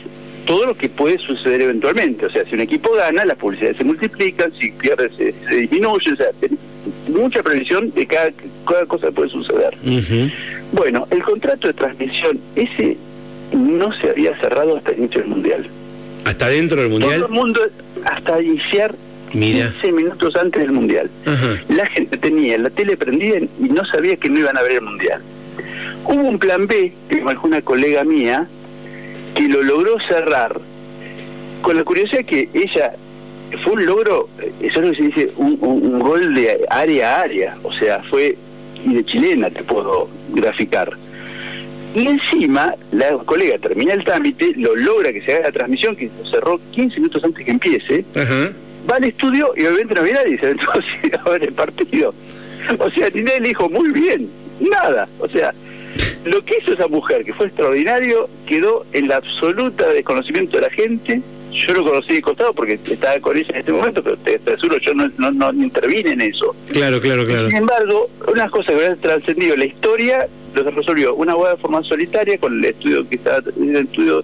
todo 0.45 0.65
lo 0.65 0.75
que 0.75 0.89
puede 0.89 1.19
suceder 1.19 1.61
eventualmente. 1.61 2.25
O 2.25 2.29
sea, 2.31 2.43
si 2.45 2.55
un 2.55 2.61
equipo 2.61 2.89
gana, 2.95 3.25
las 3.25 3.37
publicidades 3.37 3.77
se 3.77 3.83
multiplican, 3.83 4.51
si 4.53 4.71
pierde 4.71 5.09
se, 5.15 5.33
disminuye, 5.55 6.13
o 6.13 6.15
sea, 6.15 6.27
mucha 7.09 7.43
previsión 7.43 7.93
de 7.93 8.07
cada, 8.07 8.31
cada 8.65 8.85
cosa 8.87 9.11
puede 9.11 9.29
suceder. 9.29 9.77
Bueno, 10.71 11.07
el 11.11 11.21
contrato 11.21 11.67
de 11.67 11.73
transmisión, 11.73 12.39
ese 12.55 12.97
no 13.51 13.93
se 13.93 14.09
había 14.09 14.35
cerrado 14.39 14.77
hasta 14.77 14.91
el 14.91 14.99
inicio 14.99 15.21
del 15.21 15.29
Mundial. 15.29 15.67
¿Hasta 16.25 16.47
dentro 16.47 16.81
del 16.81 16.89
Mundial? 16.89 17.15
Todo 17.17 17.25
el 17.27 17.31
mundo, 17.31 17.61
hasta 18.05 18.41
iniciar 18.41 18.95
Mira. 19.33 19.71
15 19.71 19.91
minutos 19.91 20.35
antes 20.35 20.61
del 20.61 20.71
Mundial. 20.71 21.09
La 21.69 21.85
gente 21.85 22.17
tenía 22.17 22.57
la 22.57 22.69
tele 22.69 22.97
prendida 22.97 23.37
y 23.37 23.69
no 23.69 23.85
sabía 23.85 24.17
que 24.17 24.29
no 24.29 24.39
iban 24.39 24.57
a 24.57 24.61
ver 24.61 24.73
el 24.73 24.81
Mundial. 24.81 25.21
Hubo 26.05 26.21
un 26.21 26.39
plan 26.39 26.65
B, 26.65 26.93
que 27.07 27.21
me 27.21 27.37
una 27.37 27.61
colega 27.61 28.03
mía, 28.03 28.47
que 29.35 29.47
lo 29.47 29.61
logró 29.61 29.99
cerrar, 30.07 30.59
con 31.61 31.75
la 31.75 31.83
curiosidad 31.83 32.25
que 32.25 32.49
ella 32.53 32.93
fue 33.63 33.73
un 33.73 33.85
logro, 33.85 34.29
eso 34.61 34.79
es 34.79 34.85
lo 34.85 34.91
que 34.91 34.97
se 34.97 35.03
dice, 35.03 35.31
un, 35.37 35.99
gol 35.99 36.33
de 36.33 36.65
área 36.69 37.17
a 37.17 37.21
área, 37.21 37.57
o 37.63 37.73
sea, 37.73 38.01
fue, 38.03 38.37
y 38.85 38.93
de 38.93 39.03
chilena 39.03 39.49
te 39.49 39.63
puedo 39.63 40.09
graficar. 40.33 40.93
Y 41.95 42.07
encima, 42.07 42.75
la 42.91 43.17
colega 43.17 43.57
termina 43.57 43.93
el 43.93 44.03
trámite, 44.03 44.53
lo 44.57 44.75
logra 44.75 45.11
que 45.11 45.21
se 45.21 45.33
haga 45.33 45.47
la 45.47 45.51
transmisión, 45.51 45.95
que 45.95 46.09
cerró 46.29 46.59
15 46.71 46.97
minutos 46.97 47.23
antes 47.23 47.43
que 47.43 47.51
empiece, 47.51 48.05
va 48.89 48.95
al 48.95 49.03
estudio 49.03 49.53
y 49.55 49.65
obviamente 49.65 49.93
no 49.95 50.03
viene 50.03 50.19
y 50.27 50.31
dice, 50.31 50.49
entonces 50.51 51.13
a 51.25 51.29
ver 51.29 51.43
el 51.43 51.53
partido. 51.53 52.13
O 52.77 52.89
sea, 52.91 53.09
Tinelli 53.09 53.49
dijo, 53.49 53.69
muy 53.69 53.91
bien, 53.91 54.29
nada. 54.59 55.07
O 55.19 55.27
sea, 55.27 55.53
lo 56.25 56.43
que 56.43 56.57
hizo 56.61 56.73
esa 56.73 56.87
mujer, 56.87 57.23
que 57.23 57.33
fue 57.33 57.47
extraordinario, 57.47 58.29
quedó 58.45 58.85
en 58.93 59.07
la 59.07 59.17
absoluta 59.17 59.87
desconocimiento 59.89 60.57
de 60.57 60.63
la 60.63 60.69
gente. 60.69 61.21
Yo 61.51 61.73
lo 61.73 61.83
conocí 61.83 62.13
de 62.13 62.21
costado 62.21 62.53
porque 62.53 62.73
estaba 62.73 63.19
con 63.19 63.35
ella 63.35 63.49
en 63.49 63.59
este 63.59 63.71
momento, 63.71 64.03
pero 64.03 64.17
te, 64.17 64.35
aseguro, 64.35 64.77
yo 64.77 64.93
no, 64.93 65.09
no, 65.17 65.31
no 65.31 65.63
intervine 65.63 66.11
en 66.11 66.21
eso. 66.21 66.55
Claro, 66.71 66.99
claro, 67.01 67.25
claro. 67.25 67.47
Sin 67.47 67.57
embargo, 67.57 68.07
unas 68.27 68.51
cosas 68.51 68.67
que 68.67 68.73
habían 68.75 68.97
trascendido 68.99 69.55
la 69.55 69.65
historia 69.65 70.27
resolvió 70.53 71.15
una 71.15 71.35
web 71.35 71.51
de 71.51 71.57
forma 71.57 71.83
solitaria 71.83 72.37
con 72.37 72.57
el 72.57 72.65
estudio 72.65 73.07
que 73.07 73.15
estaba, 73.15 73.41
el 73.59 73.75
estudio 73.75 74.23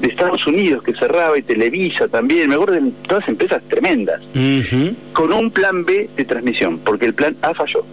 de 0.00 0.08
Estados 0.08 0.46
Unidos 0.46 0.82
que 0.82 0.94
cerraba 0.94 1.38
y 1.38 1.42
Televisa 1.42 2.08
también, 2.08 2.48
me 2.48 2.54
acuerdo 2.54 2.74
de 2.74 2.90
todas 3.08 3.28
empresas 3.28 3.62
tremendas, 3.68 4.22
con 5.12 5.32
un 5.32 5.50
plan 5.50 5.84
B 5.84 6.08
de 6.16 6.24
transmisión, 6.24 6.78
porque 6.78 7.06
el 7.06 7.14
plan 7.14 7.36
A 7.42 7.54
falló. 7.54 7.84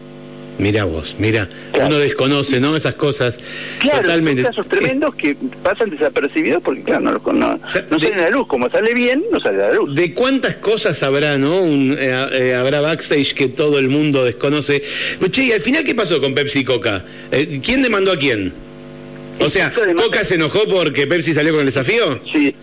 Mira 0.59 0.83
vos, 0.83 1.15
mira, 1.19 1.47
uno 1.73 1.97
desconoce, 1.97 2.59
¿no? 2.59 2.75
Esas 2.75 2.95
cosas. 2.95 3.39
Claro, 3.79 4.01
Totalmente. 4.01 4.43
casos 4.43 4.67
tremendos 4.67 5.15
que 5.15 5.37
pasan 5.63 5.89
desapercibidos 5.89 6.61
porque, 6.61 6.83
claro, 6.83 6.99
no, 6.99 7.33
no, 7.33 7.59
salen 7.65 8.19
a 8.19 8.23
la 8.23 8.29
luz. 8.29 8.45
Como 8.45 8.69
sale 8.69 8.93
bien, 8.93 9.23
no 9.31 9.39
sale 9.39 9.63
a 9.63 9.67
la 9.69 9.73
luz. 9.75 9.95
¿De 9.95 10.13
cuántas 10.13 10.55
cosas 10.55 11.01
habrá, 11.01 11.37
no? 11.37 11.61
Un, 11.61 11.95
eh, 11.97 12.27
eh, 12.33 12.55
habrá 12.55 12.81
backstage 12.81 13.33
que 13.33 13.47
todo 13.47 13.79
el 13.79 13.87
mundo 13.87 14.25
desconoce. 14.25 14.83
Che, 15.31 15.45
¿y 15.45 15.53
al 15.53 15.61
final 15.61 15.85
qué 15.85 15.95
pasó 15.95 16.19
con 16.19 16.33
Pepsi 16.33 16.59
y 16.59 16.63
Coca? 16.65 17.05
Eh, 17.31 17.61
¿Quién 17.63 17.81
demandó 17.81 18.11
a 18.11 18.17
quién? 18.17 18.51
O 19.39 19.50
sea, 19.50 19.72
¿Coca 19.72 20.24
se 20.24 20.36
enojó 20.36 20.60
porque 20.69 21.08
Pepsi 21.08 21.34
salió 21.34 21.53
con 21.53 21.62
el 21.62 21.67
desafío? 21.67 22.19
Sí, 22.31 22.53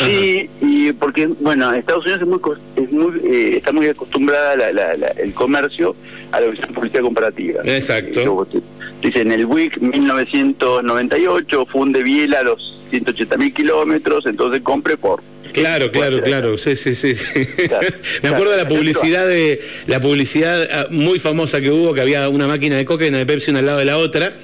sí, 0.00 0.50
y 0.60 0.92
porque, 0.92 1.26
bueno, 1.26 1.72
Estados 1.72 2.04
Unidos 2.04 2.22
es 2.22 2.28
muy, 2.28 2.40
es 2.76 2.92
muy 2.92 3.20
eh, 3.24 3.56
está 3.56 3.72
muy 3.72 3.88
acostumbrada 3.88 4.56
la, 4.56 4.92
el 4.92 5.32
comercio 5.32 5.94
a 6.32 6.40
la 6.40 6.50
publicidad 6.74 7.02
comparativa. 7.02 7.62
Exacto. 7.64 8.46
Dice, 9.00 9.20
en 9.20 9.32
el 9.32 9.44
WIC 9.44 9.78
1998 9.78 11.66
funde 11.66 12.02
Biela 12.02 12.40
a 12.40 12.42
los 12.42 12.80
180 12.90 13.36
mil 13.36 13.52
kilómetros, 13.52 14.26
entonces 14.26 14.62
compre 14.62 14.96
por 14.96 15.22
Claro, 15.52 15.92
claro, 15.92 16.20
claro, 16.20 16.58
sí, 16.58 16.74
sí, 16.74 16.96
sí. 16.96 17.14
Me 18.22 18.28
acuerdo 18.28 18.50
de 18.50 18.56
la 18.56 18.66
publicidad 18.66 19.26
de 19.28 19.60
la 19.86 20.00
publicidad 20.00 20.68
ah, 20.72 20.86
muy 20.90 21.20
famosa 21.20 21.60
que 21.60 21.70
hubo, 21.70 21.94
que 21.94 22.00
había 22.00 22.28
una 22.28 22.48
máquina 22.48 22.76
de 22.76 22.84
coca 22.84 23.04
y 23.06 23.08
una 23.08 23.18
de 23.18 23.26
Pepsi 23.26 23.52
una 23.52 23.60
al 23.60 23.66
lado 23.66 23.78
de 23.78 23.84
la 23.84 23.96
otra 23.98 24.34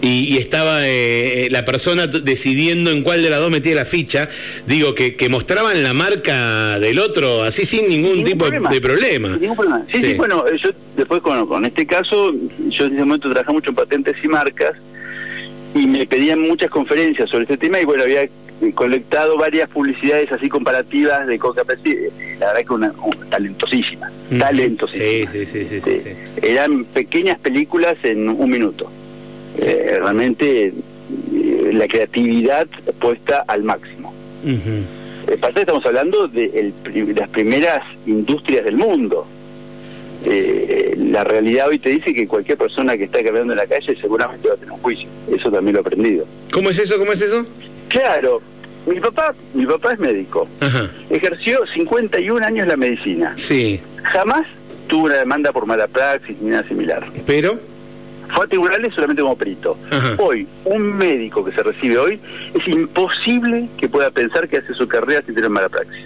y, 0.00 0.36
estaba 0.36 0.86
eh, 0.86 1.48
la 1.50 1.64
persona 1.64 2.06
decidiendo 2.06 2.90
en 2.90 3.02
cuál 3.02 3.22
de 3.22 3.30
las 3.30 3.40
dos 3.40 3.50
metía 3.50 3.74
la 3.74 3.84
ficha, 3.84 4.28
digo, 4.66 4.94
que, 4.94 5.16
que 5.16 5.28
mostraban 5.28 5.82
la 5.82 5.94
marca 5.94 6.78
del 6.78 6.98
otro 6.98 7.42
así 7.42 7.64
sin 7.64 7.88
ningún, 7.88 8.24
tipo 8.24 8.50
de 8.50 8.80
problema. 8.80 9.38
Sí, 9.90 10.00
sí, 10.00 10.14
bueno, 10.14 10.44
yo 10.56 10.70
después 10.96 11.22
con, 11.22 11.46
con 11.46 11.64
este 11.64 11.86
caso, 11.86 12.32
yo 12.68 12.86
en 12.86 12.92
ese 12.92 13.04
momento 13.04 13.30
trabajaba 13.30 13.54
mucho 13.54 13.70
en 13.70 13.76
patentes 13.76 14.16
y 14.22 14.28
marcas 14.28 14.76
y 15.74 15.86
me 15.86 16.06
pedían 16.06 16.40
muchas 16.40 16.70
conferencias 16.70 17.28
sobre 17.30 17.44
este 17.44 17.56
tema 17.56 17.80
y 17.80 17.84
bueno, 17.84 18.04
había 18.04 18.28
colectado 18.74 19.36
varias 19.36 19.68
publicidades 19.68 20.30
así 20.32 20.48
comparativas 20.48 21.26
de 21.26 21.38
Coca 21.38 21.64
Pepsi, 21.64 21.96
la 22.38 22.46
verdad 22.46 22.66
que 22.66 22.72
una, 22.72 22.92
talentosísima, 23.30 24.10
talentosísima. 24.38 25.30
Sí, 25.30 25.46
sí, 25.46 25.64
sí, 25.64 25.80
sí, 25.80 26.10
Eran 26.40 26.84
pequeñas 26.84 27.38
películas 27.40 27.96
en 28.04 28.28
un 28.28 28.48
minuto. 28.48 28.90
Eh, 29.58 29.98
realmente 30.00 30.66
eh, 30.66 31.70
la 31.72 31.86
creatividad 31.86 32.66
puesta 33.00 33.44
al 33.46 33.62
máximo. 33.62 34.12
Uh 34.44 35.04
Aparte 35.32 35.60
estamos 35.60 35.84
hablando 35.86 36.28
de, 36.28 36.70
las 37.16 37.30
primeras 37.30 37.82
industrias 38.04 38.62
del 38.62 38.76
mundo. 38.76 39.26
la 40.98 41.24
realidad 41.24 41.68
hoy 41.68 41.78
te 41.78 41.88
dice 41.88 42.12
que 42.12 42.28
cualquier 42.28 42.58
persona 42.58 42.94
que 42.98 43.04
está 43.04 43.22
caminando 43.22 43.54
en 43.54 43.58
la 43.58 43.66
calle 43.66 43.96
seguramente 43.98 44.48
va 44.48 44.54
a 44.54 44.56
tener 44.58 44.72
un 44.72 44.80
juicio. 44.80 45.08
Eso 45.34 45.50
también 45.50 45.76
lo 45.76 45.80
he 45.80 45.80
aprendido. 45.80 46.26
¿Cómo 46.52 46.68
es 46.68 46.78
eso? 46.78 46.98
¿Cómo 46.98 47.12
es 47.12 47.22
eso? 47.22 47.46
Claro, 47.88 48.42
mi 48.86 49.00
papá, 49.00 49.34
mi 49.54 49.64
papá 49.66 49.94
es 49.94 49.98
médico. 49.98 50.46
Ejerció 51.08 51.60
51 51.72 52.44
años 52.44 52.66
la 52.66 52.76
medicina. 52.76 53.32
Sí. 53.36 53.80
Jamás 54.02 54.46
tuvo 54.86 55.06
una 55.06 55.16
demanda 55.16 55.52
por 55.52 55.66
mala 55.66 55.86
praxis 55.86 56.36
ni 56.40 56.50
nada 56.50 56.66
similar. 56.68 57.06
Pero 57.26 57.58
fue 58.32 58.44
a 58.44 58.48
tribunales 58.48 58.94
solamente 58.94 59.22
como 59.22 59.36
perito. 59.36 59.76
Hoy, 60.18 60.46
un 60.64 60.96
médico 60.96 61.44
que 61.44 61.52
se 61.52 61.62
recibe 61.62 61.98
hoy, 61.98 62.20
es 62.54 62.66
imposible 62.68 63.68
que 63.76 63.88
pueda 63.88 64.10
pensar 64.10 64.48
que 64.48 64.58
hace 64.58 64.74
su 64.74 64.86
carrera 64.86 65.22
sin 65.22 65.34
tener 65.34 65.50
mala 65.50 65.68
praxis. 65.68 66.04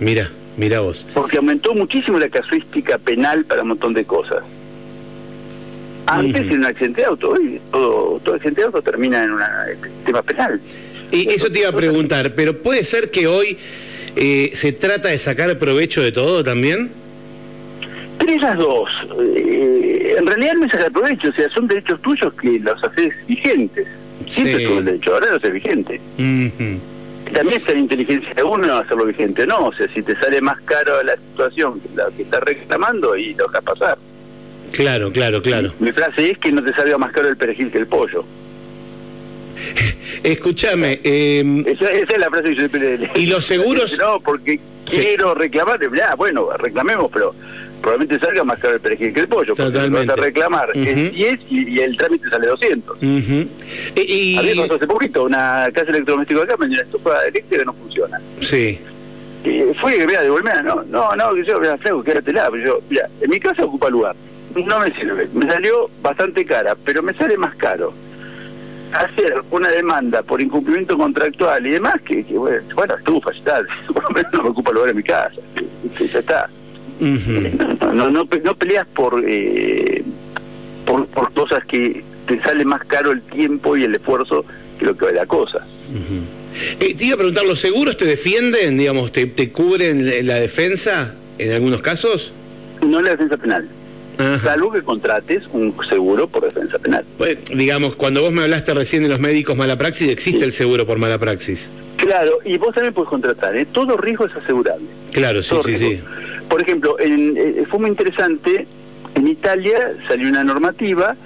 Mira, 0.00 0.30
mira 0.56 0.80
vos. 0.80 1.06
Porque 1.14 1.36
aumentó 1.36 1.74
muchísimo 1.74 2.18
la 2.18 2.28
casuística 2.28 2.98
penal 2.98 3.44
para 3.44 3.62
un 3.62 3.68
montón 3.68 3.94
de 3.94 4.04
cosas. 4.04 4.42
Antes 6.06 6.50
en 6.50 6.58
un 6.58 6.64
accidente 6.64 7.02
de 7.02 7.06
auto, 7.06 7.30
hoy 7.30 7.60
todo, 7.70 8.18
todo 8.24 8.34
accidente 8.34 8.62
de 8.62 8.66
auto 8.66 8.80
termina 8.80 9.24
en 9.24 9.32
un 9.32 9.40
tema 10.04 10.22
penal. 10.22 10.60
Y 11.10 11.28
eso 11.28 11.50
te 11.50 11.60
iba 11.60 11.68
a 11.68 11.76
preguntar, 11.76 12.34
pero 12.34 12.58
puede 12.58 12.82
ser 12.84 13.10
que 13.10 13.26
hoy 13.26 13.58
eh, 14.16 14.50
se 14.54 14.72
trata 14.72 15.08
de 15.08 15.18
sacar 15.18 15.58
provecho 15.58 16.02
de 16.02 16.12
todo 16.12 16.42
también. 16.42 16.90
Tres 18.18 18.40
las 18.40 18.56
dos. 18.58 18.90
Eh, 19.20 19.47
en 20.18 20.26
realidad 20.26 20.54
no 20.54 20.66
es 20.66 20.72
sacar 20.72 20.92
provecho, 20.92 21.28
o 21.28 21.32
sea, 21.32 21.48
son 21.50 21.66
derechos 21.66 22.00
tuyos 22.02 22.32
que 22.34 22.58
los 22.58 22.82
haces 22.82 23.14
vigentes. 23.26 23.86
Siempre 24.26 24.66
sí. 24.66 24.72
el 24.72 24.84
derecho, 24.84 25.14
ahora 25.14 25.28
no 25.30 25.36
es 25.36 25.52
vigente. 25.52 26.00
También 26.16 27.56
está 27.56 27.72
la 27.72 27.78
inteligencia 27.78 28.34
de 28.34 28.42
uno 28.42 28.76
hacerlo 28.76 29.04
vigente, 29.04 29.46
¿no? 29.46 29.66
O 29.66 29.72
sea, 29.72 29.86
si 29.92 30.02
te 30.02 30.14
sale 30.16 30.40
más 30.40 30.60
caro 30.62 31.02
la 31.02 31.16
situación 31.16 31.80
que 31.80 31.88
la 31.94 32.08
que 32.14 32.22
estás 32.22 32.42
reclamando 32.42 33.16
y 33.16 33.34
lo 33.34 33.46
dejas 33.46 33.64
pasar. 33.64 33.98
Claro, 34.72 35.12
claro, 35.12 35.42
claro. 35.42 35.72
Mi 35.78 35.92
frase 35.92 36.30
es 36.30 36.38
que 36.38 36.52
no 36.52 36.62
te 36.62 36.72
salga 36.74 36.98
más 36.98 37.12
caro 37.12 37.28
el 37.28 37.36
perejil 37.36 37.70
que 37.70 37.78
el 37.78 37.86
pollo. 37.86 38.24
Escúchame. 40.22 41.00
Eh, 41.04 41.64
esa, 41.66 41.90
es 41.90 42.18
la 42.18 42.28
frase 42.28 42.48
que 42.50 42.54
yo 42.54 42.68
siempre 42.68 43.10
¿Y 43.14 43.26
los 43.26 43.44
seguros? 43.44 43.98
No, 43.98 44.20
porque 44.20 44.60
quiero 44.88 45.34
reclamar. 45.34 45.80
Ya, 45.94 46.14
bueno, 46.14 46.48
reclamemos, 46.56 47.10
pero 47.12 47.34
probablemente 47.80 48.24
salga 48.24 48.44
más 48.44 48.58
caro 48.58 48.74
el 48.74 48.80
perejil 48.80 49.12
que 49.12 49.20
el 49.20 49.28
pollo. 49.28 49.54
Totalmente. 49.54 50.06
Vas 50.06 50.18
a 50.18 50.22
reclamar 50.22 50.70
es 50.74 51.12
10 51.12 51.40
y, 51.50 51.80
el 51.80 51.96
trámite 51.96 52.28
sale 52.28 52.46
200. 52.46 52.96
Uh 52.96 53.00
-huh. 53.00 53.48
y, 53.96 54.36
hace 54.36 54.86
poquito 54.86 55.24
una 55.24 55.68
casa 55.72 55.90
electrodoméstico 55.90 56.42
acá, 56.42 56.56
me 56.56 56.66
dio 56.66 56.74
una 56.74 56.82
estufa 56.82 57.22
eléctrica 57.26 57.58
que 57.58 57.64
no 57.64 57.72
funciona. 57.72 58.20
Sí. 58.40 58.80
Y 59.44 59.62
fui, 59.80 59.94
mira, 60.06 60.22
devolverme, 60.22 60.62
no, 60.62 60.82
no, 60.84 61.14
no, 61.14 61.34
que 61.34 61.44
yo, 61.44 61.60
mira, 61.60 61.78
flaco, 61.78 62.02
quédate 62.02 62.32
la, 62.32 62.50
pero 62.50 62.64
yo, 62.64 62.80
mira, 62.90 63.08
en 63.20 63.30
mi 63.30 63.38
casa 63.38 63.64
ocupa 63.64 63.88
lugar 63.88 64.14
no 64.54 64.80
me 64.80 64.92
sirve. 64.94 65.28
Me 65.32 65.46
salió 65.46 65.90
bastante 66.02 66.44
cara, 66.44 66.76
pero 66.84 67.02
me 67.02 67.14
sale 67.14 67.36
más 67.36 67.54
caro 67.56 67.92
hacer 68.92 69.42
una 69.50 69.68
demanda 69.68 70.22
por 70.22 70.40
incumplimiento 70.40 70.96
contractual 70.96 71.66
y 71.66 71.72
demás 71.72 72.00
que, 72.00 72.24
que 72.24 72.38
bueno, 72.38 72.62
bueno, 72.74 72.94
estufa, 72.94 73.32
ya 73.32 73.38
está, 73.38 73.62
por 73.92 74.02
lo 74.02 74.10
menos 74.10 74.32
no 74.32 74.42
me 74.44 74.48
ocupa 74.48 74.72
lugar 74.72 74.90
en 74.90 74.96
mi 74.96 75.02
casa, 75.02 75.40
ya 75.98 76.18
está. 76.18 76.48
No, 77.00 78.10
no, 78.10 78.10
no, 78.10 78.54
peleas 78.56 78.86
por, 78.86 79.22
eh, 79.26 80.02
por, 80.84 81.06
por 81.06 81.32
cosas 81.32 81.64
que 81.64 82.02
te 82.26 82.40
sale 82.42 82.64
más 82.64 82.84
caro 82.84 83.12
el 83.12 83.22
tiempo 83.22 83.76
y 83.76 83.84
el 83.84 83.94
esfuerzo 83.94 84.44
que 84.78 84.86
lo 84.86 84.96
que 84.96 85.06
vale 85.06 85.16
la 85.18 85.26
cosa. 85.26 85.66
eh, 86.80 86.94
te 86.94 87.04
iba 87.04 87.14
a 87.14 87.18
preguntar, 87.18 87.44
¿los 87.44 87.60
seguros 87.60 87.96
te 87.96 88.04
defienden, 88.04 88.78
digamos, 88.78 89.12
te, 89.12 89.26
te 89.26 89.50
cubren 89.50 90.26
la 90.26 90.36
defensa 90.36 91.14
en 91.38 91.52
algunos 91.52 91.82
casos? 91.82 92.32
No 92.82 93.00
la 93.02 93.10
defensa 93.10 93.36
penal. 93.36 93.68
Salvo 94.42 94.72
que 94.72 94.82
contrates 94.82 95.44
un 95.52 95.72
seguro 95.88 96.26
por 96.26 96.42
defensa 96.42 96.76
penal. 96.80 97.04
Pues, 97.16 97.38
digamos, 97.54 97.94
cuando 97.94 98.20
vos 98.20 98.32
me 98.32 98.42
hablaste 98.42 98.74
recién 98.74 99.04
de 99.04 99.08
los 99.08 99.20
médicos 99.20 99.56
mala 99.56 99.78
praxis, 99.78 100.08
existe 100.10 100.44
el 100.44 100.50
seguro 100.50 100.86
por 100.86 100.98
mala 100.98 101.18
praxis. 101.18 101.70
Claro, 101.96 102.38
y 102.44 102.58
vos 102.58 102.74
también 102.74 102.92
puedes 102.92 103.10
contratar, 103.10 103.56
¿eh? 103.56 103.64
todo 103.70 103.96
riesgo 103.96 104.26
es 104.26 104.34
asegurable. 104.34 104.86
Claro, 105.12 105.40
sí, 105.40 105.54
sí, 105.64 105.76
sí. 105.76 106.00
Por 106.48 106.60
ejemplo, 106.60 106.98
en, 106.98 107.36
eh, 107.36 107.64
fue 107.68 107.80
muy 107.80 107.90
interesante, 107.90 108.66
en 109.14 109.28
Italia 109.28 109.92
salió 110.06 110.28
una 110.28 110.44
normativa 110.44 111.16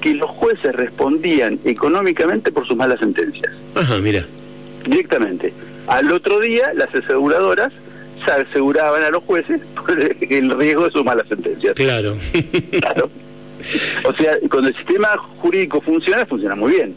que 0.00 0.14
los 0.14 0.30
jueces 0.30 0.74
respondían 0.74 1.58
económicamente 1.64 2.52
por 2.52 2.66
sus 2.66 2.76
malas 2.76 3.00
sentencias. 3.00 3.52
Ajá, 3.74 3.98
mira. 3.98 4.24
Directamente. 4.84 5.52
Al 5.86 6.10
otro 6.12 6.40
día, 6.40 6.72
las 6.74 6.94
aseguradoras 6.94 7.72
se 8.24 8.30
aseguraban 8.30 9.02
a 9.02 9.10
los 9.10 9.22
jueces 9.24 9.60
por 9.74 9.98
el 10.00 10.58
riesgo 10.58 10.84
de 10.84 10.90
su 10.90 11.04
mala 11.04 11.24
sentencia. 11.28 11.74
Claro. 11.74 12.16
claro. 12.78 13.10
O 14.04 14.12
sea, 14.12 14.38
cuando 14.50 14.68
el 14.68 14.76
sistema 14.76 15.08
jurídico 15.18 15.80
funciona, 15.80 16.24
funciona 16.26 16.54
muy 16.54 16.72
bien. 16.72 16.94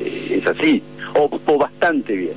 Eh, 0.00 0.40
es 0.40 0.46
así. 0.46 0.82
O, 1.14 1.58
bastante 1.58 2.14
bien. 2.16 2.34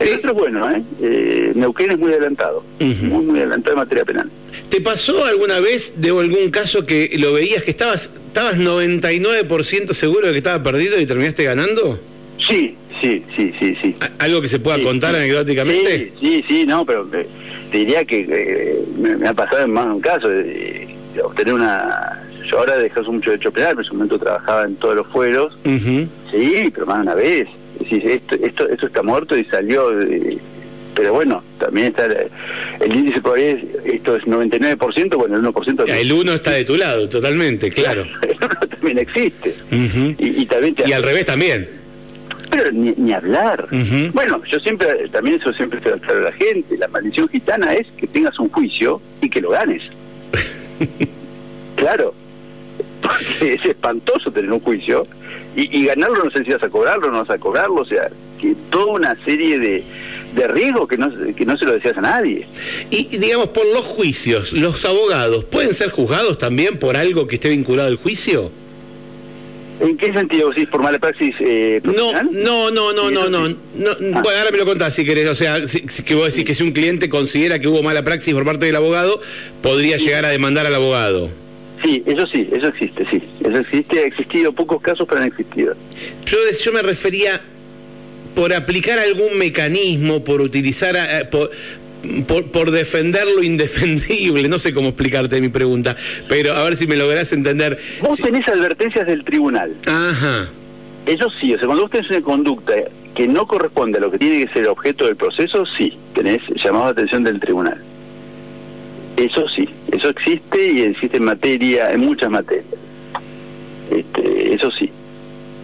El 0.00 0.14
otro 0.14 0.30
es 0.30 0.36
bueno, 0.36 0.70
¿eh? 0.70 0.82
¿eh? 1.00 1.52
Neuquén 1.54 1.90
es 1.90 1.98
muy 1.98 2.12
adelantado. 2.12 2.62
Muy, 2.78 3.24
muy 3.24 3.38
adelantado 3.40 3.72
en 3.74 3.78
materia 3.78 4.04
penal. 4.04 4.30
¿Te 4.68 4.80
pasó 4.80 5.24
alguna 5.24 5.60
vez 5.60 6.00
de 6.00 6.08
algún 6.08 6.50
caso 6.50 6.86
que 6.86 7.10
lo 7.18 7.32
veías 7.32 7.62
que 7.62 7.70
estabas 7.70 8.10
estabas 8.28 8.58
99% 8.58 9.92
seguro 9.92 10.26
de 10.26 10.32
que 10.32 10.38
estaba 10.38 10.62
perdido 10.62 11.00
y 11.00 11.06
terminaste 11.06 11.42
ganando? 11.42 11.98
Sí, 12.46 12.76
sí, 13.00 13.24
sí, 13.34 13.52
sí, 13.58 13.76
sí. 13.82 13.96
¿Algo 14.18 14.40
que 14.40 14.48
se 14.48 14.60
pueda 14.60 14.80
contar 14.80 15.14
anecdóticamente? 15.16 16.12
Sí, 16.20 16.20
sí, 16.20 16.44
sí, 16.46 16.66
no, 16.66 16.84
pero 16.84 17.08
eh, 17.12 17.26
te 17.72 17.78
diría 17.78 18.04
que 18.04 18.26
eh, 18.28 18.84
me, 18.96 19.26
ha 19.26 19.34
pasado 19.34 19.64
en 19.64 19.72
más 19.72 19.86
de 19.86 19.92
un 19.92 20.00
caso 20.00 20.28
de, 20.28 20.88
obtener 21.24 21.54
una... 21.54 22.22
Yo 22.48 22.60
ahora 22.60 22.78
dejé 22.78 23.00
mucho 23.02 23.30
de 23.30 23.36
hecho 23.36 23.50
penal, 23.50 23.70
pero 23.70 23.80
en 23.80 23.88
su 23.88 23.94
momento 23.94 24.18
trabajaba 24.18 24.64
en 24.64 24.76
todos 24.76 24.94
los 24.94 25.06
fueros. 25.08 25.58
Sí, 25.64 26.70
pero 26.72 26.86
más 26.86 26.98
de 26.98 27.02
una 27.02 27.14
vez. 27.14 27.48
Esto, 27.90 28.34
esto, 28.34 28.68
esto 28.68 28.86
está 28.86 29.02
muerto 29.02 29.36
y 29.36 29.44
salió... 29.44 29.90
pero 30.94 31.12
bueno, 31.12 31.42
también 31.58 31.88
está 31.88 32.06
el, 32.06 32.96
índice 32.96 33.20
por 33.20 33.38
ahí, 33.38 33.70
esto 33.84 34.16
es 34.16 34.24
99%, 34.24 35.16
bueno, 35.16 35.36
el 35.36 35.42
1%... 35.42 35.88
el 35.88 36.12
1 36.12 36.32
está 36.32 36.52
de 36.52 36.64
tu 36.64 36.76
lado, 36.76 37.08
totalmente, 37.08 37.70
claro. 37.72 38.02
el 38.22 38.36
1 38.36 38.48
también 38.70 38.98
existe. 38.98 39.54
y, 39.70 40.46
también 40.46 40.74
y 40.86 40.92
al 40.92 41.02
revés 41.02 41.26
también 41.26 41.78
pero 42.50 42.72
ni, 42.72 42.92
ni 42.96 43.12
hablar. 43.12 43.68
Bueno, 44.12 44.42
yo 44.50 44.58
siempre, 44.60 45.08
también 45.10 45.36
eso 45.40 45.52
siempre 45.52 45.80
te 45.80 45.90
aclaro 45.90 46.20
a 46.20 46.30
la 46.30 46.32
gente, 46.32 46.76
la 46.76 46.88
maldición 46.88 47.28
gitana 47.28 47.74
es 47.74 47.86
que 47.96 48.06
tengas 48.06 48.38
un 48.38 48.48
juicio 48.48 49.00
y 49.20 49.28
que 49.28 49.40
lo 49.40 49.50
ganes. 49.50 49.82
claro, 51.76 52.14
porque 53.00 53.54
es 53.54 53.64
espantoso 53.64 54.30
tener 54.30 54.50
un 54.52 54.60
juicio 54.60 55.06
y, 55.62 55.84
ganarlo 55.86 56.24
no 56.24 56.30
sé 56.30 56.44
si 56.44 56.50
vas 56.50 56.62
a 56.62 56.68
cobrarlo, 56.68 57.10
no 57.10 57.18
vas 57.18 57.30
a 57.30 57.38
cobrarlo, 57.38 57.82
o 57.82 57.84
sea, 57.84 58.08
que 58.40 58.54
toda 58.70 58.92
una 58.92 59.24
serie 59.24 59.58
de, 59.58 59.82
de 60.34 60.48
riesgos 60.48 60.88
que 60.88 60.96
no, 60.96 61.10
que 61.34 61.44
no 61.44 61.58
se 61.58 61.64
lo 61.64 61.72
decías 61.72 61.98
a 61.98 62.00
nadie. 62.00 62.46
Y 62.90 63.16
digamos, 63.16 63.48
por 63.48 63.66
los 63.66 63.84
juicios, 63.84 64.52
los 64.52 64.84
abogados, 64.84 65.44
¿pueden 65.44 65.74
ser 65.74 65.90
juzgados 65.90 66.38
también 66.38 66.78
por 66.78 66.96
algo 66.96 67.26
que 67.26 67.36
esté 67.36 67.48
vinculado 67.48 67.88
al 67.88 67.96
juicio? 67.96 68.52
¿En 69.80 69.96
qué 69.96 70.12
sentido? 70.12 70.52
¿Si 70.52 70.66
por 70.66 70.82
mala 70.82 70.98
praxis 70.98 71.34
eh, 71.38 71.80
no, 71.84 71.92
no, 72.22 72.70
no, 72.70 72.92
no, 72.92 73.10
no, 73.10 73.30
no, 73.30 73.48
no. 73.48 73.90
Ah. 73.90 74.22
Bueno, 74.22 74.38
ahora 74.38 74.50
me 74.50 74.58
lo 74.58 74.64
contás 74.64 74.94
si 74.94 75.04
querés. 75.04 75.28
O 75.28 75.36
sea, 75.36 75.68
si, 75.68 75.82
que 75.82 76.14
vos 76.16 76.26
decís 76.26 76.44
que 76.44 76.54
si 76.54 76.64
un 76.64 76.72
cliente 76.72 77.08
considera 77.08 77.60
que 77.60 77.68
hubo 77.68 77.82
mala 77.82 78.02
praxis 78.02 78.34
por 78.34 78.44
parte 78.44 78.66
del 78.66 78.74
abogado, 78.74 79.20
podría 79.62 79.96
llegar 79.96 80.24
a 80.24 80.30
demandar 80.30 80.66
al 80.66 80.74
abogado. 80.74 81.30
Sí, 81.82 82.02
eso 82.06 82.26
sí, 82.26 82.48
eso 82.50 82.68
existe, 82.68 83.06
sí. 83.10 83.22
Eso 83.44 83.58
existe, 83.58 84.00
ha 84.00 84.06
existido 84.06 84.52
pocos 84.52 84.82
casos, 84.82 85.06
pero 85.08 85.20
han 85.20 85.28
existido. 85.28 85.74
Yo, 86.26 86.38
yo 86.60 86.72
me 86.72 86.82
refería 86.82 87.40
por 88.34 88.52
aplicar 88.52 88.98
algún 88.98 89.38
mecanismo, 89.38 90.24
por 90.24 90.40
utilizar, 90.40 90.96
eh, 90.96 91.24
por, 91.30 91.50
por, 92.26 92.50
por, 92.50 92.70
defender 92.70 93.26
lo 93.36 93.42
indefendible. 93.42 94.48
No 94.48 94.58
sé 94.58 94.72
cómo 94.74 94.88
explicarte 94.88 95.40
mi 95.40 95.48
pregunta, 95.48 95.96
pero 96.28 96.54
a 96.54 96.62
ver 96.64 96.76
si 96.76 96.86
me 96.86 96.96
lográs 96.96 97.32
entender. 97.32 97.78
Vos 98.00 98.20
tenés 98.20 98.46
advertencias 98.48 99.06
del 99.06 99.24
tribunal. 99.24 99.74
Ajá. 99.86 100.48
Eso 101.06 101.30
sí, 101.40 101.54
o 101.54 101.58
sea, 101.58 101.66
cuando 101.66 101.84
vos 101.84 101.90
tenés 101.90 102.10
una 102.10 102.20
conducta 102.20 102.74
que 103.14 103.26
no 103.26 103.46
corresponde 103.46 103.98
a 103.98 104.00
lo 104.00 104.10
que 104.10 104.18
tiene 104.18 104.46
que 104.46 104.52
ser 104.52 104.68
objeto 104.68 105.06
del 105.06 105.16
proceso, 105.16 105.64
sí, 105.66 105.96
tenés 106.14 106.42
llamado 106.62 106.86
de 106.86 106.90
atención 106.92 107.24
del 107.24 107.40
tribunal. 107.40 107.82
Eso 109.18 109.48
sí, 109.48 109.68
eso 109.90 110.10
existe 110.10 110.72
y 110.72 110.82
existe 110.82 111.16
en 111.16 111.24
materia, 111.24 111.90
en 111.90 112.00
muchas 112.00 112.30
materias. 112.30 112.66
Este, 113.90 114.54
eso 114.54 114.70
sí. 114.70 114.90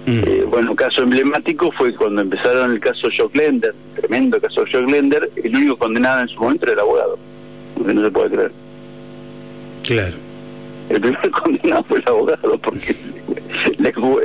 Eh, 0.06 0.44
bueno, 0.50 0.74
caso 0.74 1.02
emblemático 1.02 1.70
fue 1.70 1.94
cuando 1.94 2.20
empezaron 2.20 2.72
el 2.72 2.80
caso 2.80 3.08
Jock 3.16 3.34
Lender, 3.36 3.74
tremendo 3.94 4.38
caso 4.40 4.64
Jock 4.70 4.90
Lender, 4.90 5.30
el 5.42 5.56
único 5.56 5.76
condenado 5.76 6.22
en 6.22 6.28
su 6.28 6.40
momento 6.40 6.64
era 6.64 6.74
el 6.74 6.80
abogado, 6.80 7.18
porque 7.78 7.94
no 7.94 8.02
se 8.02 8.10
puede 8.10 8.30
creer. 8.30 8.52
Claro. 9.84 10.14
El 10.90 11.00
primer 11.00 11.30
condenado 11.42 11.84
fue 11.84 11.98
el 11.98 12.08
abogado, 12.08 12.58
porque 12.58 12.94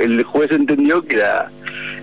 el 0.00 0.22
juez 0.24 0.50
entendió 0.50 1.02
que 1.02 1.16
era 1.16 1.50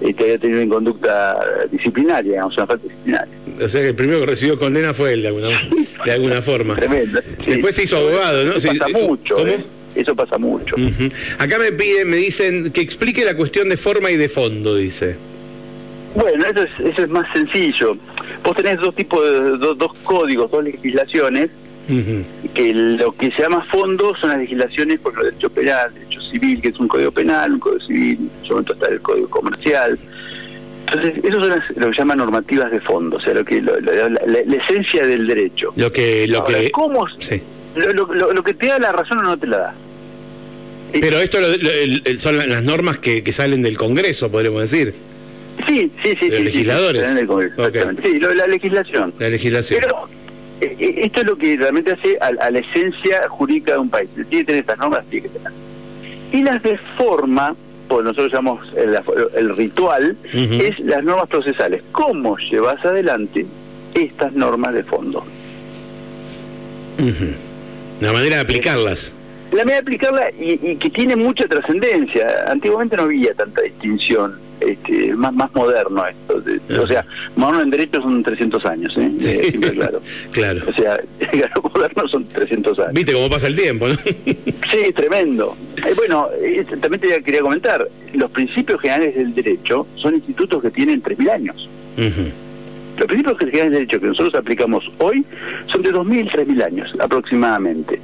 este, 0.01 0.23
había 0.23 0.37
tenido 0.37 0.61
una 0.63 0.73
conducta 0.73 1.37
disciplinaria, 1.71 2.45
o 2.45 2.51
sea, 2.51 2.63
una 2.63 2.67
falta 2.67 2.83
disciplinaria. 2.83 3.36
O 3.61 3.67
sea 3.67 3.81
que 3.81 3.89
el 3.89 3.95
primero 3.95 4.19
que 4.21 4.27
recibió 4.27 4.57
condena 4.57 4.93
fue 4.93 5.13
él, 5.13 5.21
de 5.21 5.27
alguna, 5.29 5.47
de 6.05 6.11
alguna 6.11 6.41
forma. 6.41 6.75
Tremendo. 6.75 7.19
Después 7.45 7.75
se 7.75 7.83
hizo 7.83 7.97
abogado, 7.97 8.43
¿no? 8.45 8.53
Eso 8.53 8.69
pasa 8.69 8.87
mucho. 8.89 9.35
¿Cómo? 9.35 9.47
¿eh? 9.47 9.59
Eso 9.95 10.15
pasa 10.15 10.37
mucho. 10.37 10.75
Acá 11.39 11.57
me 11.57 11.71
piden, 11.71 12.09
me 12.09 12.17
dicen 12.17 12.71
que 12.71 12.81
explique 12.81 13.25
la 13.25 13.35
cuestión 13.35 13.69
de 13.69 13.77
forma 13.77 14.11
y 14.11 14.17
de 14.17 14.29
fondo, 14.29 14.75
dice. 14.75 15.15
Bueno, 16.13 16.45
eso 16.45 16.63
es, 16.63 16.71
eso 16.79 17.03
es 17.03 17.09
más 17.09 17.31
sencillo. 17.33 17.97
Vos 18.43 18.55
tenés 18.55 18.79
dos 18.79 18.93
tipos 18.95 19.23
de 19.23 19.57
dos, 19.57 19.93
códigos, 20.03 20.51
dos 20.51 20.63
legislaciones, 20.63 21.49
que 22.53 22.73
lo 22.73 23.11
que 23.13 23.31
se 23.31 23.41
llama 23.41 23.65
fondo 23.71 24.15
son 24.15 24.31
las 24.31 24.39
legislaciones 24.39 24.99
por 24.99 25.13
el 25.17 25.25
derecho 25.25 25.49
penal, 25.49 25.93
derecho 25.93 26.21
civil, 26.21 26.61
que 26.61 26.69
es 26.69 26.79
un 26.79 26.87
código 26.87 27.11
penal, 27.11 27.53
un 27.53 27.59
código 27.59 27.85
civil, 27.85 28.29
en 28.39 28.45
su 28.45 28.53
momento 28.53 28.73
está 28.73 28.87
el 28.87 29.01
código 29.01 29.29
comercial. 29.29 29.97
Entonces, 30.89 31.23
eso 31.23 31.39
son 31.39 31.63
lo 31.75 31.91
que 31.91 31.97
llaman 31.97 32.17
normativas 32.17 32.71
de 32.71 32.79
fondo, 32.79 33.17
o 33.17 33.19
sea, 33.19 33.33
lo 33.33 33.43
que 33.43 33.61
la, 33.61 34.55
esencia 34.55 35.05
del 35.05 35.27
derecho. 35.27 35.73
Lo 35.75 35.91
que 35.91 36.27
lo 36.27 36.45
que 36.45 36.71
¿cómo? 36.71 37.05
Lo, 37.75 38.33
lo, 38.33 38.43
que 38.43 38.53
te 38.53 38.67
da 38.67 38.79
la 38.79 38.91
razón 38.91 39.19
o 39.19 39.23
no 39.23 39.37
te 39.37 39.47
la 39.47 39.57
da. 39.57 39.75
Pero 40.93 41.19
esto 41.19 41.37
son 42.17 42.37
las 42.37 42.63
normas 42.63 42.97
que, 42.97 43.21
que 43.21 43.31
salen 43.31 43.61
del 43.61 43.77
Congreso, 43.77 44.31
podríamos 44.31 44.61
decir. 44.61 44.93
Sí, 45.67 45.91
sí, 46.03 46.15
sí. 46.19 46.29
los 46.29 46.41
legisladores. 46.41 47.09
Sí, 48.03 48.19
la 48.19 48.47
legislación. 48.47 49.13
La 49.19 49.29
legislación. 49.29 49.79
Pero 49.81 50.07
eh, 50.61 50.75
eh, 50.79 50.99
esto 51.03 51.21
es 51.21 51.27
lo 51.27 51.35
que 51.35 51.57
realmente 51.57 51.91
hace 51.91 52.17
a, 52.19 52.31
la 52.31 52.59
esencia 52.59 53.27
jurídica 53.29 53.73
de 53.73 53.79
un 53.79 53.89
país. 53.89 54.09
Tiene 54.13 54.27
que 54.29 54.43
tener 54.45 54.61
estas 54.61 54.77
normas, 54.77 55.05
tiene 55.09 55.27
que 55.27 55.33
tener. 55.37 55.51
Y 56.31 56.41
las 56.41 56.61
de 56.63 56.77
forma, 56.97 57.55
pues 57.87 58.03
nosotros 58.03 58.31
llamamos 58.31 58.71
el, 58.75 59.55
ritual, 59.55 60.15
es 60.33 60.79
las 60.79 61.03
normas 61.03 61.29
procesales. 61.29 61.83
¿Cómo 61.91 62.37
llevas 62.37 62.83
adelante 62.85 63.45
estas 63.93 64.33
normas 64.33 64.73
de 64.73 64.83
fondo? 64.83 65.23
La 68.01 68.11
manera 68.13 68.37
de 68.37 68.41
aplicarlas 68.41 69.13
la 69.51 69.59
manera 69.59 69.77
de 69.77 69.81
aplicarla 69.81 70.31
y, 70.37 70.75
que 70.75 70.89
tiene 70.89 71.15
mucha 71.15 71.47
trascendencia. 71.47 72.45
Antiguamente 72.47 72.97
no 72.97 73.03
había 73.03 73.33
tanta 73.33 73.61
distinción. 73.61 74.46
Este, 74.59 75.13
más 75.13 75.33
más 75.33 75.53
moderno 75.53 76.03
esto. 76.07 76.41
O 76.81 76.87
sea, 76.87 77.05
moderno 77.35 77.61
en 77.61 77.69
derecho 77.69 78.01
son 78.01 78.23
300 78.23 78.65
años, 78.65 78.97
¿eh? 78.97 79.11
Sí. 79.19 79.59
claro. 79.59 80.01
claro. 80.31 80.61
O 80.67 80.73
sea, 80.73 80.99
moderno 81.73 82.07
son 82.07 82.25
300 82.27 82.79
años. 82.79 82.93
Viste 82.93 83.13
cómo 83.13 83.29
pasa 83.29 83.47
el 83.47 83.55
tiempo, 83.55 83.87
¿no? 83.87 83.95
sí, 83.95 84.93
tremendo. 84.95 85.55
Eh, 85.77 85.93
bueno, 85.95 86.27
también 86.81 87.01
te 87.01 87.23
quería 87.23 87.41
comentar, 87.41 87.87
los 88.13 88.31
principios 88.31 88.81
generales 88.81 89.15
del 89.15 89.33
derecho 89.35 89.85
son 89.95 90.15
institutos 90.15 90.61
que 90.61 90.71
tienen 90.71 91.03
3.000 91.03 91.29
años. 91.29 91.69
Los 92.97 93.07
principios 93.07 93.37
generales 93.37 93.71
del 93.71 93.73
derecho 93.73 93.99
que 93.99 94.07
nosotros 94.07 94.35
aplicamos 94.35 94.91
hoy 94.97 95.23
son 95.71 95.83
de 95.83 95.93
2.000, 95.93 96.31
3.000 96.31 96.63
años 96.63 96.93
aproximadamente. 96.99 97.99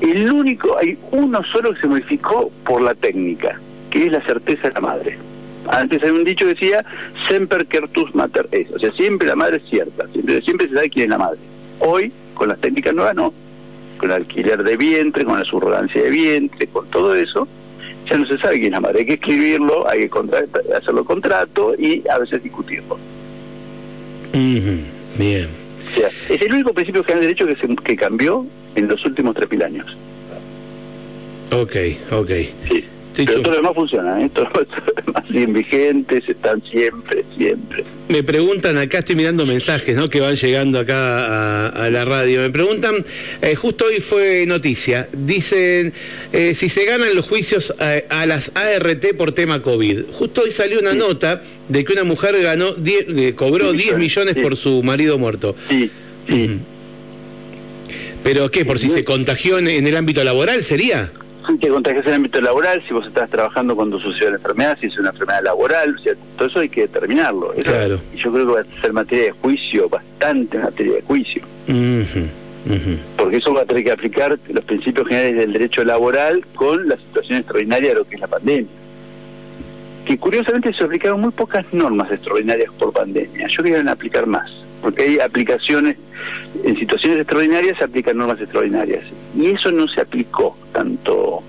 El 0.00 0.30
único, 0.30 0.76
hay 0.78 0.96
uno 1.10 1.42
solo 1.44 1.74
que 1.74 1.80
se 1.80 1.86
modificó 1.86 2.50
por 2.64 2.82
la 2.82 2.94
técnica, 2.94 3.58
que 3.90 4.06
es 4.06 4.12
la 4.12 4.20
certeza 4.22 4.68
de 4.68 4.74
la 4.74 4.80
madre. 4.80 5.18
Antes 5.70 6.02
hay 6.02 6.10
un 6.10 6.24
dicho 6.24 6.44
que 6.44 6.54
decía, 6.54 6.84
semper 7.28 7.64
certus 7.70 8.12
mater 8.14 8.48
es, 8.50 8.70
o 8.72 8.78
sea, 8.78 8.90
siempre 8.92 9.28
la 9.28 9.36
madre 9.36 9.58
es 9.58 9.70
cierta, 9.70 10.06
siempre, 10.08 10.42
siempre 10.42 10.68
se 10.68 10.74
sabe 10.74 10.90
quién 10.90 11.04
es 11.04 11.10
la 11.10 11.18
madre. 11.18 11.38
Hoy, 11.78 12.12
con 12.34 12.48
las 12.48 12.60
técnicas 12.60 12.92
nuevas, 12.92 13.14
no. 13.14 13.32
Con 13.96 14.10
el 14.10 14.16
alquiler 14.16 14.62
de 14.64 14.76
vientre, 14.76 15.24
con 15.24 15.38
la 15.38 15.44
subrogancia 15.44 16.02
de 16.02 16.10
vientre, 16.10 16.66
con 16.66 16.88
todo 16.90 17.14
eso, 17.14 17.46
ya 18.08 18.18
no 18.18 18.26
se 18.26 18.36
sabe 18.38 18.54
quién 18.54 18.66
es 18.66 18.72
la 18.72 18.80
madre. 18.80 19.00
Hay 19.00 19.06
que 19.06 19.14
escribirlo, 19.14 19.88
hay 19.88 20.08
que 20.08 20.74
hacerlo 20.76 21.04
contrato 21.04 21.74
y 21.78 22.02
a 22.08 22.18
veces 22.18 22.42
discutirlo. 22.42 22.98
Bien. 25.16 25.48
O 25.86 25.90
sea, 25.90 26.08
es 26.08 26.42
el 26.42 26.52
único 26.52 26.72
principio 26.72 27.04
general 27.04 27.20
de 27.20 27.26
derecho 27.28 27.46
que, 27.46 27.54
se, 27.56 27.76
que 27.76 27.96
cambió 27.96 28.44
en 28.74 28.88
los 28.88 29.04
últimos 29.04 29.36
3.000 29.36 29.64
años. 29.64 29.96
Ok, 31.52 31.76
ok. 32.12 32.30
Sí. 32.68 32.84
Pero 33.14 33.50
demás 33.50 33.72
funciona, 33.74 34.22
¿eh? 34.22 34.30
todos 34.34 34.48
los 35.28 35.52
vigentes, 35.52 36.28
están 36.28 36.62
siempre, 36.62 37.24
siempre. 37.36 37.84
Me 38.08 38.22
preguntan, 38.22 38.76
acá 38.78 38.98
estoy 38.98 39.16
mirando 39.16 39.46
mensajes 39.46 39.96
¿no? 39.96 40.08
que 40.08 40.20
van 40.20 40.34
llegando 40.34 40.78
acá 40.78 41.68
a, 41.68 41.90
la 41.90 42.04
radio. 42.04 42.40
Me 42.40 42.50
preguntan, 42.50 42.94
eh, 43.42 43.54
justo 43.54 43.84
hoy 43.86 44.00
fue 44.00 44.46
noticia, 44.46 45.08
dicen 45.12 45.92
eh, 46.32 46.54
si 46.54 46.68
se 46.68 46.84
ganan 46.84 47.14
los 47.14 47.26
juicios 47.26 47.74
a, 47.78 48.26
las 48.26 48.52
ART 48.56 49.16
por 49.16 49.32
tema 49.32 49.62
COVID. 49.62 50.06
Justo 50.12 50.42
hoy 50.42 50.50
salió 50.50 50.80
una 50.80 50.94
nota 50.94 51.42
de 51.68 51.84
que 51.84 51.92
una 51.92 52.04
mujer 52.04 52.40
ganó 52.42 52.74
eh, 52.84 53.34
cobró 53.36 53.72
10 53.72 53.98
millones 53.98 54.36
por 54.42 54.56
su 54.56 54.82
marido 54.82 55.18
muerto. 55.18 55.54
Sí, 55.68 55.90
sí. 56.28 56.60
¿Pero 58.22 58.50
qué? 58.50 58.64
¿Por 58.64 58.78
si 58.78 58.88
se 58.88 59.04
contagió 59.04 59.58
en, 59.58 59.68
el 59.68 59.96
ámbito 59.96 60.22
laboral 60.24 60.62
sería? 60.62 61.10
Te 61.58 61.68
contagias 61.68 62.04
en 62.04 62.10
el 62.10 62.16
ámbito 62.16 62.40
laboral, 62.40 62.82
si 62.86 62.94
vos 62.94 63.06
estás 63.06 63.28
trabajando 63.28 63.74
cuando 63.74 63.98
sucedió 63.98 64.30
la 64.30 64.36
enfermedad, 64.36 64.78
si 64.80 64.86
es 64.86 64.98
una 64.98 65.10
enfermedad 65.10 65.42
laboral, 65.42 65.96
o 65.96 65.98
sea, 65.98 66.14
todo 66.36 66.48
eso 66.48 66.60
hay 66.60 66.68
que 66.68 66.82
determinarlo. 66.82 67.52
claro. 67.62 68.00
Y 68.14 68.18
yo 68.18 68.32
creo 68.32 68.46
que 68.46 68.52
va 68.52 68.60
a 68.60 68.80
ser 68.80 68.92
materia 68.92 69.24
de 69.26 69.32
juicio, 69.32 69.88
bastante 69.88 70.58
materia 70.58 70.94
de 70.94 71.02
juicio. 71.02 71.42
Porque 73.16 73.36
eso 73.38 73.54
va 73.54 73.62
a 73.62 73.64
tener 73.64 73.84
que 73.84 73.92
aplicar 73.92 74.38
los 74.48 74.64
principios 74.64 75.08
generales 75.08 75.36
del 75.36 75.52
derecho 75.52 75.84
laboral 75.84 76.44
con 76.54 76.88
la 76.88 76.96
situación 76.96 77.38
extraordinaria 77.38 77.90
de 77.90 77.94
lo 77.96 78.04
que 78.04 78.14
es 78.14 78.20
la 78.20 78.28
pandemia. 78.28 78.70
Que 80.04 80.18
curiosamente 80.18 80.72
se 80.72 80.84
aplicaron 80.84 81.20
muy 81.20 81.30
pocas 81.30 81.64
normas 81.72 82.10
extraordinarias 82.10 82.70
por 82.78 82.92
pandemia. 82.92 83.48
Yo 83.48 83.62
quería 83.62 83.90
aplicar 83.90 84.26
más 84.26 84.59
porque 84.80 85.02
hay 85.02 85.18
aplicaciones, 85.20 85.96
en 86.64 86.76
situaciones 86.76 87.20
extraordinarias 87.20 87.78
se 87.78 87.84
aplican 87.84 88.16
normas 88.16 88.40
extraordinarias. 88.40 89.04
Y 89.36 89.46
eso 89.46 89.70
no 89.72 89.88
se 89.88 90.00
aplicó 90.00 90.56
tanto 90.72 91.42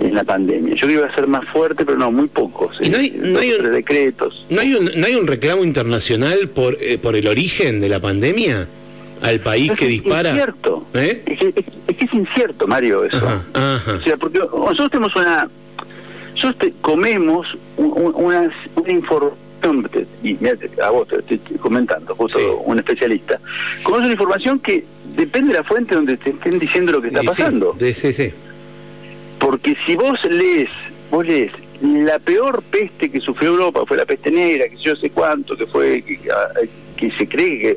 en 0.00 0.14
la 0.14 0.24
pandemia. 0.24 0.74
Yo 0.74 0.86
creo 0.86 0.88
que 0.88 0.94
iba 0.94 1.06
a 1.06 1.14
ser 1.14 1.26
más 1.26 1.46
fuerte, 1.48 1.84
pero 1.84 1.98
no, 1.98 2.10
muy 2.12 2.28
pocos. 2.28 2.76
¿Y 2.80 2.88
no 2.88 2.98
hay, 2.98 3.12
un, 3.52 3.72
decretos. 3.72 4.46
¿no 4.50 4.60
hay, 4.60 4.74
un, 4.74 4.90
¿No 4.96 5.06
hay 5.06 5.14
un 5.14 5.26
reclamo 5.26 5.64
internacional 5.64 6.48
por, 6.48 6.76
eh, 6.80 6.98
por 6.98 7.16
el 7.16 7.26
origen 7.26 7.80
de 7.80 7.88
la 7.88 8.00
pandemia? 8.00 8.68
al 9.20 9.40
país 9.40 9.72
que 9.72 9.86
dispara. 9.86 10.28
Es 10.30 10.36
incierto. 10.36 10.86
¿Eh? 10.94 11.22
Es, 11.26 11.38
que, 11.40 11.64
es, 11.88 12.14
incierto, 12.14 12.68
Mario, 12.68 13.04
eso. 13.04 13.16
O 13.16 14.00
sea, 14.04 14.16
porque 14.16 14.38
nosotros 14.38 14.90
tenemos 14.92 15.16
una. 15.16 15.48
Nosotros 16.36 16.72
comemos 16.80 17.48
una, 17.76 18.48
una 18.76 18.92
información 18.92 19.47
y 20.22 20.38
a 20.80 20.90
vos 20.90 21.08
te 21.08 21.34
estoy 21.34 21.58
comentando, 21.58 22.14
justo 22.14 22.58
un 22.58 22.78
especialista, 22.78 23.40
conoce 23.82 24.04
una 24.04 24.12
información 24.12 24.58
que 24.60 24.84
depende 25.16 25.52
de 25.52 25.58
la 25.58 25.64
fuente 25.64 25.94
donde 25.94 26.16
te 26.16 26.30
estén 26.30 26.58
diciendo 26.58 26.92
lo 26.92 27.02
que 27.02 27.08
está 27.08 27.22
pasando. 27.22 27.76
Sí, 27.78 27.92
sí, 27.92 28.12
sí. 28.12 28.32
Porque 29.38 29.76
si 29.86 29.94
vos 29.94 30.22
lees, 30.24 30.70
vos 31.10 31.26
lees 31.26 31.52
la 31.82 32.18
peor 32.18 32.62
peste 32.62 33.10
que 33.10 33.20
sufrió 33.20 33.50
Europa 33.50 33.84
fue 33.86 33.96
la 33.96 34.04
peste 34.04 34.30
negra, 34.30 34.68
que 34.68 34.76
yo 34.76 34.96
sé 34.96 35.10
cuánto, 35.10 35.56
que 35.56 35.66
fue 35.66 36.02
que, 36.02 37.10
se 37.12 37.28
cree 37.28 37.58
que 37.60 37.76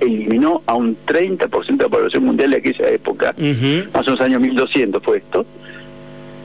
eliminó 0.00 0.62
a 0.66 0.74
un 0.74 0.96
30% 1.06 1.76
de 1.76 1.82
la 1.82 1.88
población 1.88 2.24
mundial 2.24 2.50
de 2.50 2.56
aquella 2.58 2.88
época, 2.88 3.34
más 3.92 4.08
o 4.08 4.10
menos 4.10 4.20
año 4.20 4.40
1200 4.40 5.02
fue 5.02 5.18
esto. 5.18 5.44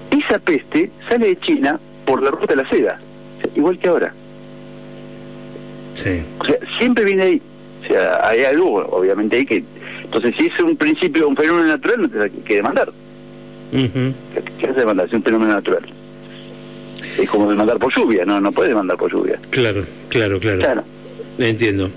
Esa 0.09 0.39
peste 0.39 0.91
sale 1.07 1.27
de 1.27 1.39
China 1.39 1.79
por 2.05 2.21
la 2.21 2.31
ruta 2.31 2.53
de 2.53 2.63
la 2.63 2.69
seda, 2.69 2.99
igual 3.55 3.77
que 3.77 3.87
ahora. 3.87 4.13
O 6.39 6.45
sea, 6.45 6.55
siempre 6.79 7.03
viene 7.05 7.23
ahí. 7.23 7.41
O 7.83 7.87
sea, 7.87 8.27
hay 8.27 8.43
algo, 8.43 8.85
obviamente, 8.91 9.37
ahí 9.37 9.45
que. 9.45 9.63
Entonces, 10.03 10.35
si 10.37 10.47
es 10.47 10.59
un 10.59 10.75
principio, 10.75 11.27
un 11.27 11.35
fenómeno 11.35 11.67
natural, 11.67 12.01
no 12.01 12.09
te 12.09 12.29
que 12.43 12.55
demandar. 12.55 12.91
¿Qué, 13.71 14.67
hace 14.67 14.79
demandar? 14.79 15.07
Es 15.07 15.13
un 15.13 15.23
fenómeno 15.23 15.53
natural. 15.53 15.83
Es 17.17 17.29
como 17.29 17.49
demandar 17.49 17.77
por 17.77 17.93
lluvia, 17.95 18.25
no 18.25 18.39
no 18.41 18.51
puedes 18.51 18.69
demandar 18.69 18.97
por 18.97 19.11
lluvia. 19.11 19.39
Claro, 19.49 19.85
claro, 20.09 20.39
claro. 20.39 20.59
Claro. 20.59 20.83
Entiendo. 21.37 21.89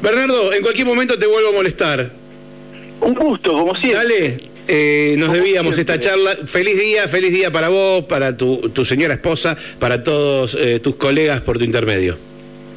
Bernardo, 0.00 0.52
en 0.52 0.62
cualquier 0.62 0.86
momento 0.86 1.18
te 1.18 1.26
vuelvo 1.26 1.50
a 1.50 1.52
molestar. 1.52 2.10
Un 3.00 3.14
gusto, 3.14 3.52
como 3.52 3.74
siempre. 3.74 4.02
Dale, 4.02 4.40
eh, 4.68 5.16
nos 5.18 5.32
debíamos 5.32 5.76
esta 5.78 5.98
charla. 5.98 6.36
Feliz 6.46 6.78
día, 6.78 7.08
feliz 7.08 7.32
día 7.32 7.50
para 7.50 7.68
vos, 7.68 8.04
para 8.04 8.36
tu, 8.36 8.70
tu 8.70 8.84
señora 8.84 9.14
esposa, 9.14 9.56
para 9.78 10.04
todos 10.04 10.56
eh, 10.60 10.80
tus 10.80 10.96
colegas 10.96 11.40
por 11.40 11.58
tu 11.58 11.64
intermedio. 11.64 12.16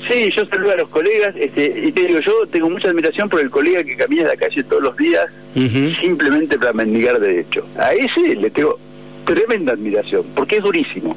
Sí, 0.07 0.31
yo 0.31 0.45
saludo 0.45 0.71
a 0.71 0.75
los 0.75 0.89
colegas 0.89 1.35
este, 1.35 1.81
y 1.83 1.91
te 1.91 2.07
digo, 2.07 2.19
yo 2.19 2.45
tengo 2.47 2.69
mucha 2.69 2.89
admiración 2.89 3.27
por 3.27 3.39
el 3.39 3.49
colega 3.49 3.83
que 3.83 3.95
camina 3.95 4.23
en 4.23 4.27
la 4.27 4.37
calle 4.37 4.63
todos 4.63 4.83
los 4.83 4.97
días 4.97 5.25
simplemente 5.53 6.59
para 6.59 6.73
mendigar 6.73 7.19
derecho. 7.19 7.65
A 7.77 7.93
ese 7.93 8.35
le 8.35 8.49
tengo 8.51 8.77
tremenda 9.25 9.73
admiración, 9.73 10.23
porque 10.35 10.57
es 10.57 10.63
durísimo. 10.63 11.15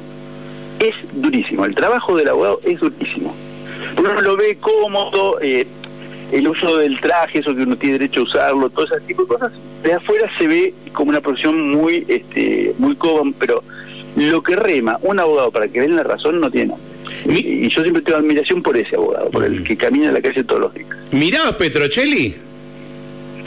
es 0.79 0.95
durísimo. 1.13 1.65
El 1.65 1.75
trabajo 1.75 2.17
del 2.17 2.29
abogado 2.29 2.59
es 2.63 2.79
durísimo. 2.79 3.35
Uno 3.97 4.21
lo 4.21 4.37
ve 4.37 4.57
cómodo, 4.59 5.39
eh, 5.41 5.67
el 6.31 6.47
uso 6.47 6.77
del 6.77 6.99
traje, 6.99 7.39
eso 7.39 7.55
que 7.55 7.63
uno 7.63 7.75
tiene 7.75 7.99
derecho 7.99 8.21
a 8.21 8.23
usarlo, 8.23 8.69
todo 8.69 8.85
ese 8.85 9.05
tipo 9.05 9.23
de 9.23 9.27
cosas, 9.27 9.51
de 9.83 9.93
afuera 9.93 10.27
se 10.37 10.47
ve 10.47 10.73
como 10.93 11.09
una 11.09 11.21
profesión 11.21 11.69
muy, 11.69 12.05
este, 12.07 12.73
muy 12.77 12.95
cómoda, 12.95 13.35
pero 13.39 13.63
lo 14.15 14.41
que 14.41 14.55
rema 14.55 14.97
un 15.01 15.19
abogado 15.19 15.51
para 15.51 15.67
que 15.67 15.81
den 15.81 15.95
la 15.95 16.03
razón 16.03 16.39
no 16.39 16.49
tiene 16.49 16.73
Y, 17.25 17.69
yo 17.69 17.81
siempre 17.81 18.01
tengo 18.01 18.17
admiración 18.17 18.61
por 18.61 18.77
ese 18.77 18.95
abogado, 18.95 19.29
por 19.29 19.43
el 19.43 19.63
que 19.63 19.77
camina 19.77 20.07
en 20.07 20.13
la 20.13 20.21
calle 20.21 20.43
todos 20.43 20.61
los 20.61 20.73
días. 20.73 20.87
¿Mirabas 21.11 21.55
Petrocelli? 21.55 22.35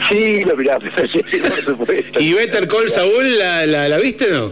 Sí, 0.09 0.43
lo 0.45 0.55
miraba 0.55 0.79
Petrocelli, 0.95 1.39
por 1.39 1.61
supuesto. 1.63 2.19
¿Y 2.19 2.33
Better 2.33 2.67
Call 2.67 2.89
Saúl 2.89 3.37
la, 3.37 3.65
la, 3.65 3.89
la 3.89 3.97
viste 3.97 4.29
no? 4.31 4.51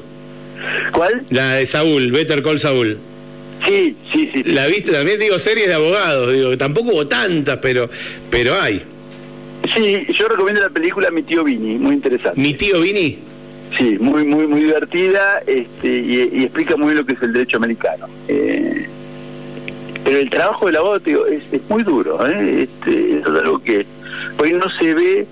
¿Cuál? 0.92 1.24
La 1.30 1.56
de 1.56 1.66
Saúl, 1.66 2.12
Better 2.12 2.44
Call 2.44 2.60
Saúl. 2.60 2.98
Sí, 3.66 3.96
sí, 4.12 4.30
sí. 4.34 4.44
¿La 4.44 4.68
viste? 4.68 4.92
También 4.92 5.20
digo 5.20 5.38
series 5.40 5.68
de 5.68 5.74
abogados, 5.74 6.34
digo, 6.34 6.58
tampoco 6.58 6.92
hubo 6.92 7.08
tantas, 7.08 7.58
pero, 7.58 7.90
pero 8.30 8.60
hay. 8.60 8.82
Sí, 9.76 10.08
yo 10.14 10.28
recomiendo 10.28 10.62
la 10.62 10.70
película 10.70 11.12
Mi 11.12 11.24
tío 11.24 11.44
Vini, 11.44 11.78
muy 11.78 11.96
interesante. 11.96 12.40
¿Mi 12.40 12.54
tío 12.56 12.82
Vini? 12.82 13.20
Sí, 13.78 13.98
muy, 14.00 14.26
muy, 14.26 14.48
muy 14.48 14.62
divertida 14.62 15.42
este, 15.48 15.88
y, 15.88 16.44
explica 16.44 16.76
muy 16.76 16.88
bien 16.88 16.98
lo 16.98 17.06
que 17.06 17.14
es 17.14 17.22
el 17.22 17.32
derecho 17.34 17.58
americano. 17.58 18.08
Eh, 18.28 18.88
pero 20.04 20.18
el 20.18 20.30
trabajo 20.30 20.66
del 20.66 20.78
abogado 20.78 21.00
tío, 21.00 21.26
es, 21.28 21.44
muy 21.70 21.84
duro, 21.84 22.26
¿eh? 22.28 22.64
este, 22.64 23.20
es 23.20 23.26
algo 23.26 23.60
que 23.60 23.86
hoy 24.38 24.54
no 24.54 24.70
se 24.80 24.94
ve 24.94 25.28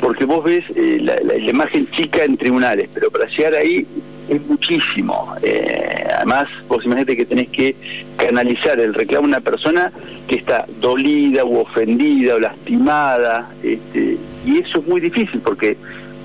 porque 0.00 0.24
vos 0.24 0.44
ves 0.44 0.64
eh, 0.74 0.98
la, 1.00 1.36
imagen 1.36 1.88
chica 1.90 2.24
en 2.24 2.36
tribunales, 2.36 2.88
pero 2.92 3.10
para 3.10 3.26
llegar 3.26 3.54
ahí 3.54 3.86
es 4.28 4.46
muchísimo. 4.46 5.34
Eh, 5.42 6.06
además, 6.16 6.48
vos 6.68 6.84
imaginate 6.84 7.16
que 7.16 7.24
tenés 7.24 7.48
que 7.48 7.76
canalizar 8.16 8.78
el 8.78 8.94
reclamo 8.94 9.26
de 9.26 9.34
una 9.34 9.40
persona 9.40 9.92
que 10.28 10.36
está 10.36 10.66
dolida 10.80 11.44
o 11.44 11.60
ofendida 11.60 12.34
o 12.34 12.40
lastimada, 12.40 13.48
este, 13.62 14.18
y 14.44 14.58
eso 14.58 14.80
es 14.80 14.86
muy 14.86 15.00
difícil 15.00 15.40
porque 15.40 15.76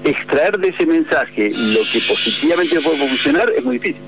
extraer 0.04 0.58
de 0.58 0.70
ese 0.70 0.86
mensaje 0.86 1.50
lo 1.50 1.82
que 1.92 2.00
positivamente 2.08 2.82
puede 2.82 2.98
funcionar 2.98 3.52
es 3.56 3.64
muy 3.64 3.78
difícil. 3.78 4.02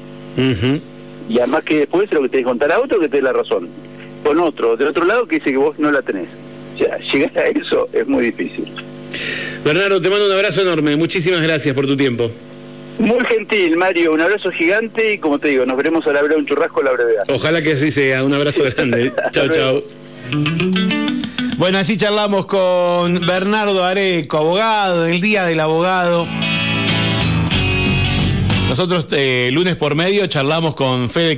Y 1.30 1.38
además 1.40 1.64
que 1.64 1.80
después 1.80 2.12
lo 2.12 2.22
que 2.22 2.30
tenés 2.30 2.44
que 2.46 2.50
contar 2.50 2.72
a 2.72 2.80
otro 2.80 3.00
que 3.00 3.10
te 3.10 3.18
dé 3.18 3.24
la 3.24 3.34
razón, 3.34 3.70
con 4.24 4.40
otro, 4.40 4.76
del 4.78 4.90
otro 4.90 5.06
lado 5.06 5.26
que 5.26 5.38
dice 5.38 5.52
que 5.52 5.58
vos 5.58 5.78
no 5.80 5.92
la 5.92 6.02
tenés. 6.02 6.28
O 6.76 6.78
sea, 6.78 6.98
llegar 7.14 7.38
a 7.38 7.48
eso 7.48 7.88
es 7.94 8.08
muy 8.08 8.26
difícil. 8.26 8.66
Bernardo, 9.64 10.02
te 10.02 10.10
mando 10.10 10.26
un 10.26 10.34
abrazo 10.34 10.62
enorme. 10.62 10.96
Muchísimas 10.96 11.42
gracias 11.42 11.74
por 11.76 11.88
tu 11.88 11.96
tiempo. 11.96 12.30
Muy 13.00 13.26
gentil, 13.26 13.78
Mario. 13.78 14.14
Un 14.14 14.22
abrazo 14.22 14.52
gigante 14.52 15.14
y 15.14 15.18
como 15.18 15.40
te 15.40 15.50
digo, 15.50 15.66
nos 15.66 15.78
veremos 15.78 16.06
a 16.08 16.14
la 16.14 16.22
hora 16.22 16.36
un 16.36 16.46
churrasco 16.46 16.82
a 16.82 16.84
la 16.84 16.92
brevedad. 16.92 17.24
Ojalá 17.30 17.62
que 17.62 17.72
así 17.72 17.92
sea. 17.92 18.24
Un 18.24 18.34
abrazo 18.34 18.64
grande. 18.76 19.12
chao, 19.32 19.48
chao. 19.50 19.84
Bueno, 21.58 21.78
así 21.78 21.98
charlamos 21.98 22.46
con 22.46 23.26
Bernardo 23.26 23.84
Areco, 23.84 24.38
abogado, 24.38 25.06
el 25.06 25.22
Día 25.22 25.46
del 25.46 25.60
Abogado. 25.60 26.28
Nosotros, 28.70 29.08
eh, 29.12 29.50
lunes 29.54 29.76
por 29.76 29.94
medio, 29.94 30.26
charlamos 30.28 30.74
con 30.76 31.10
Fede 31.10 31.32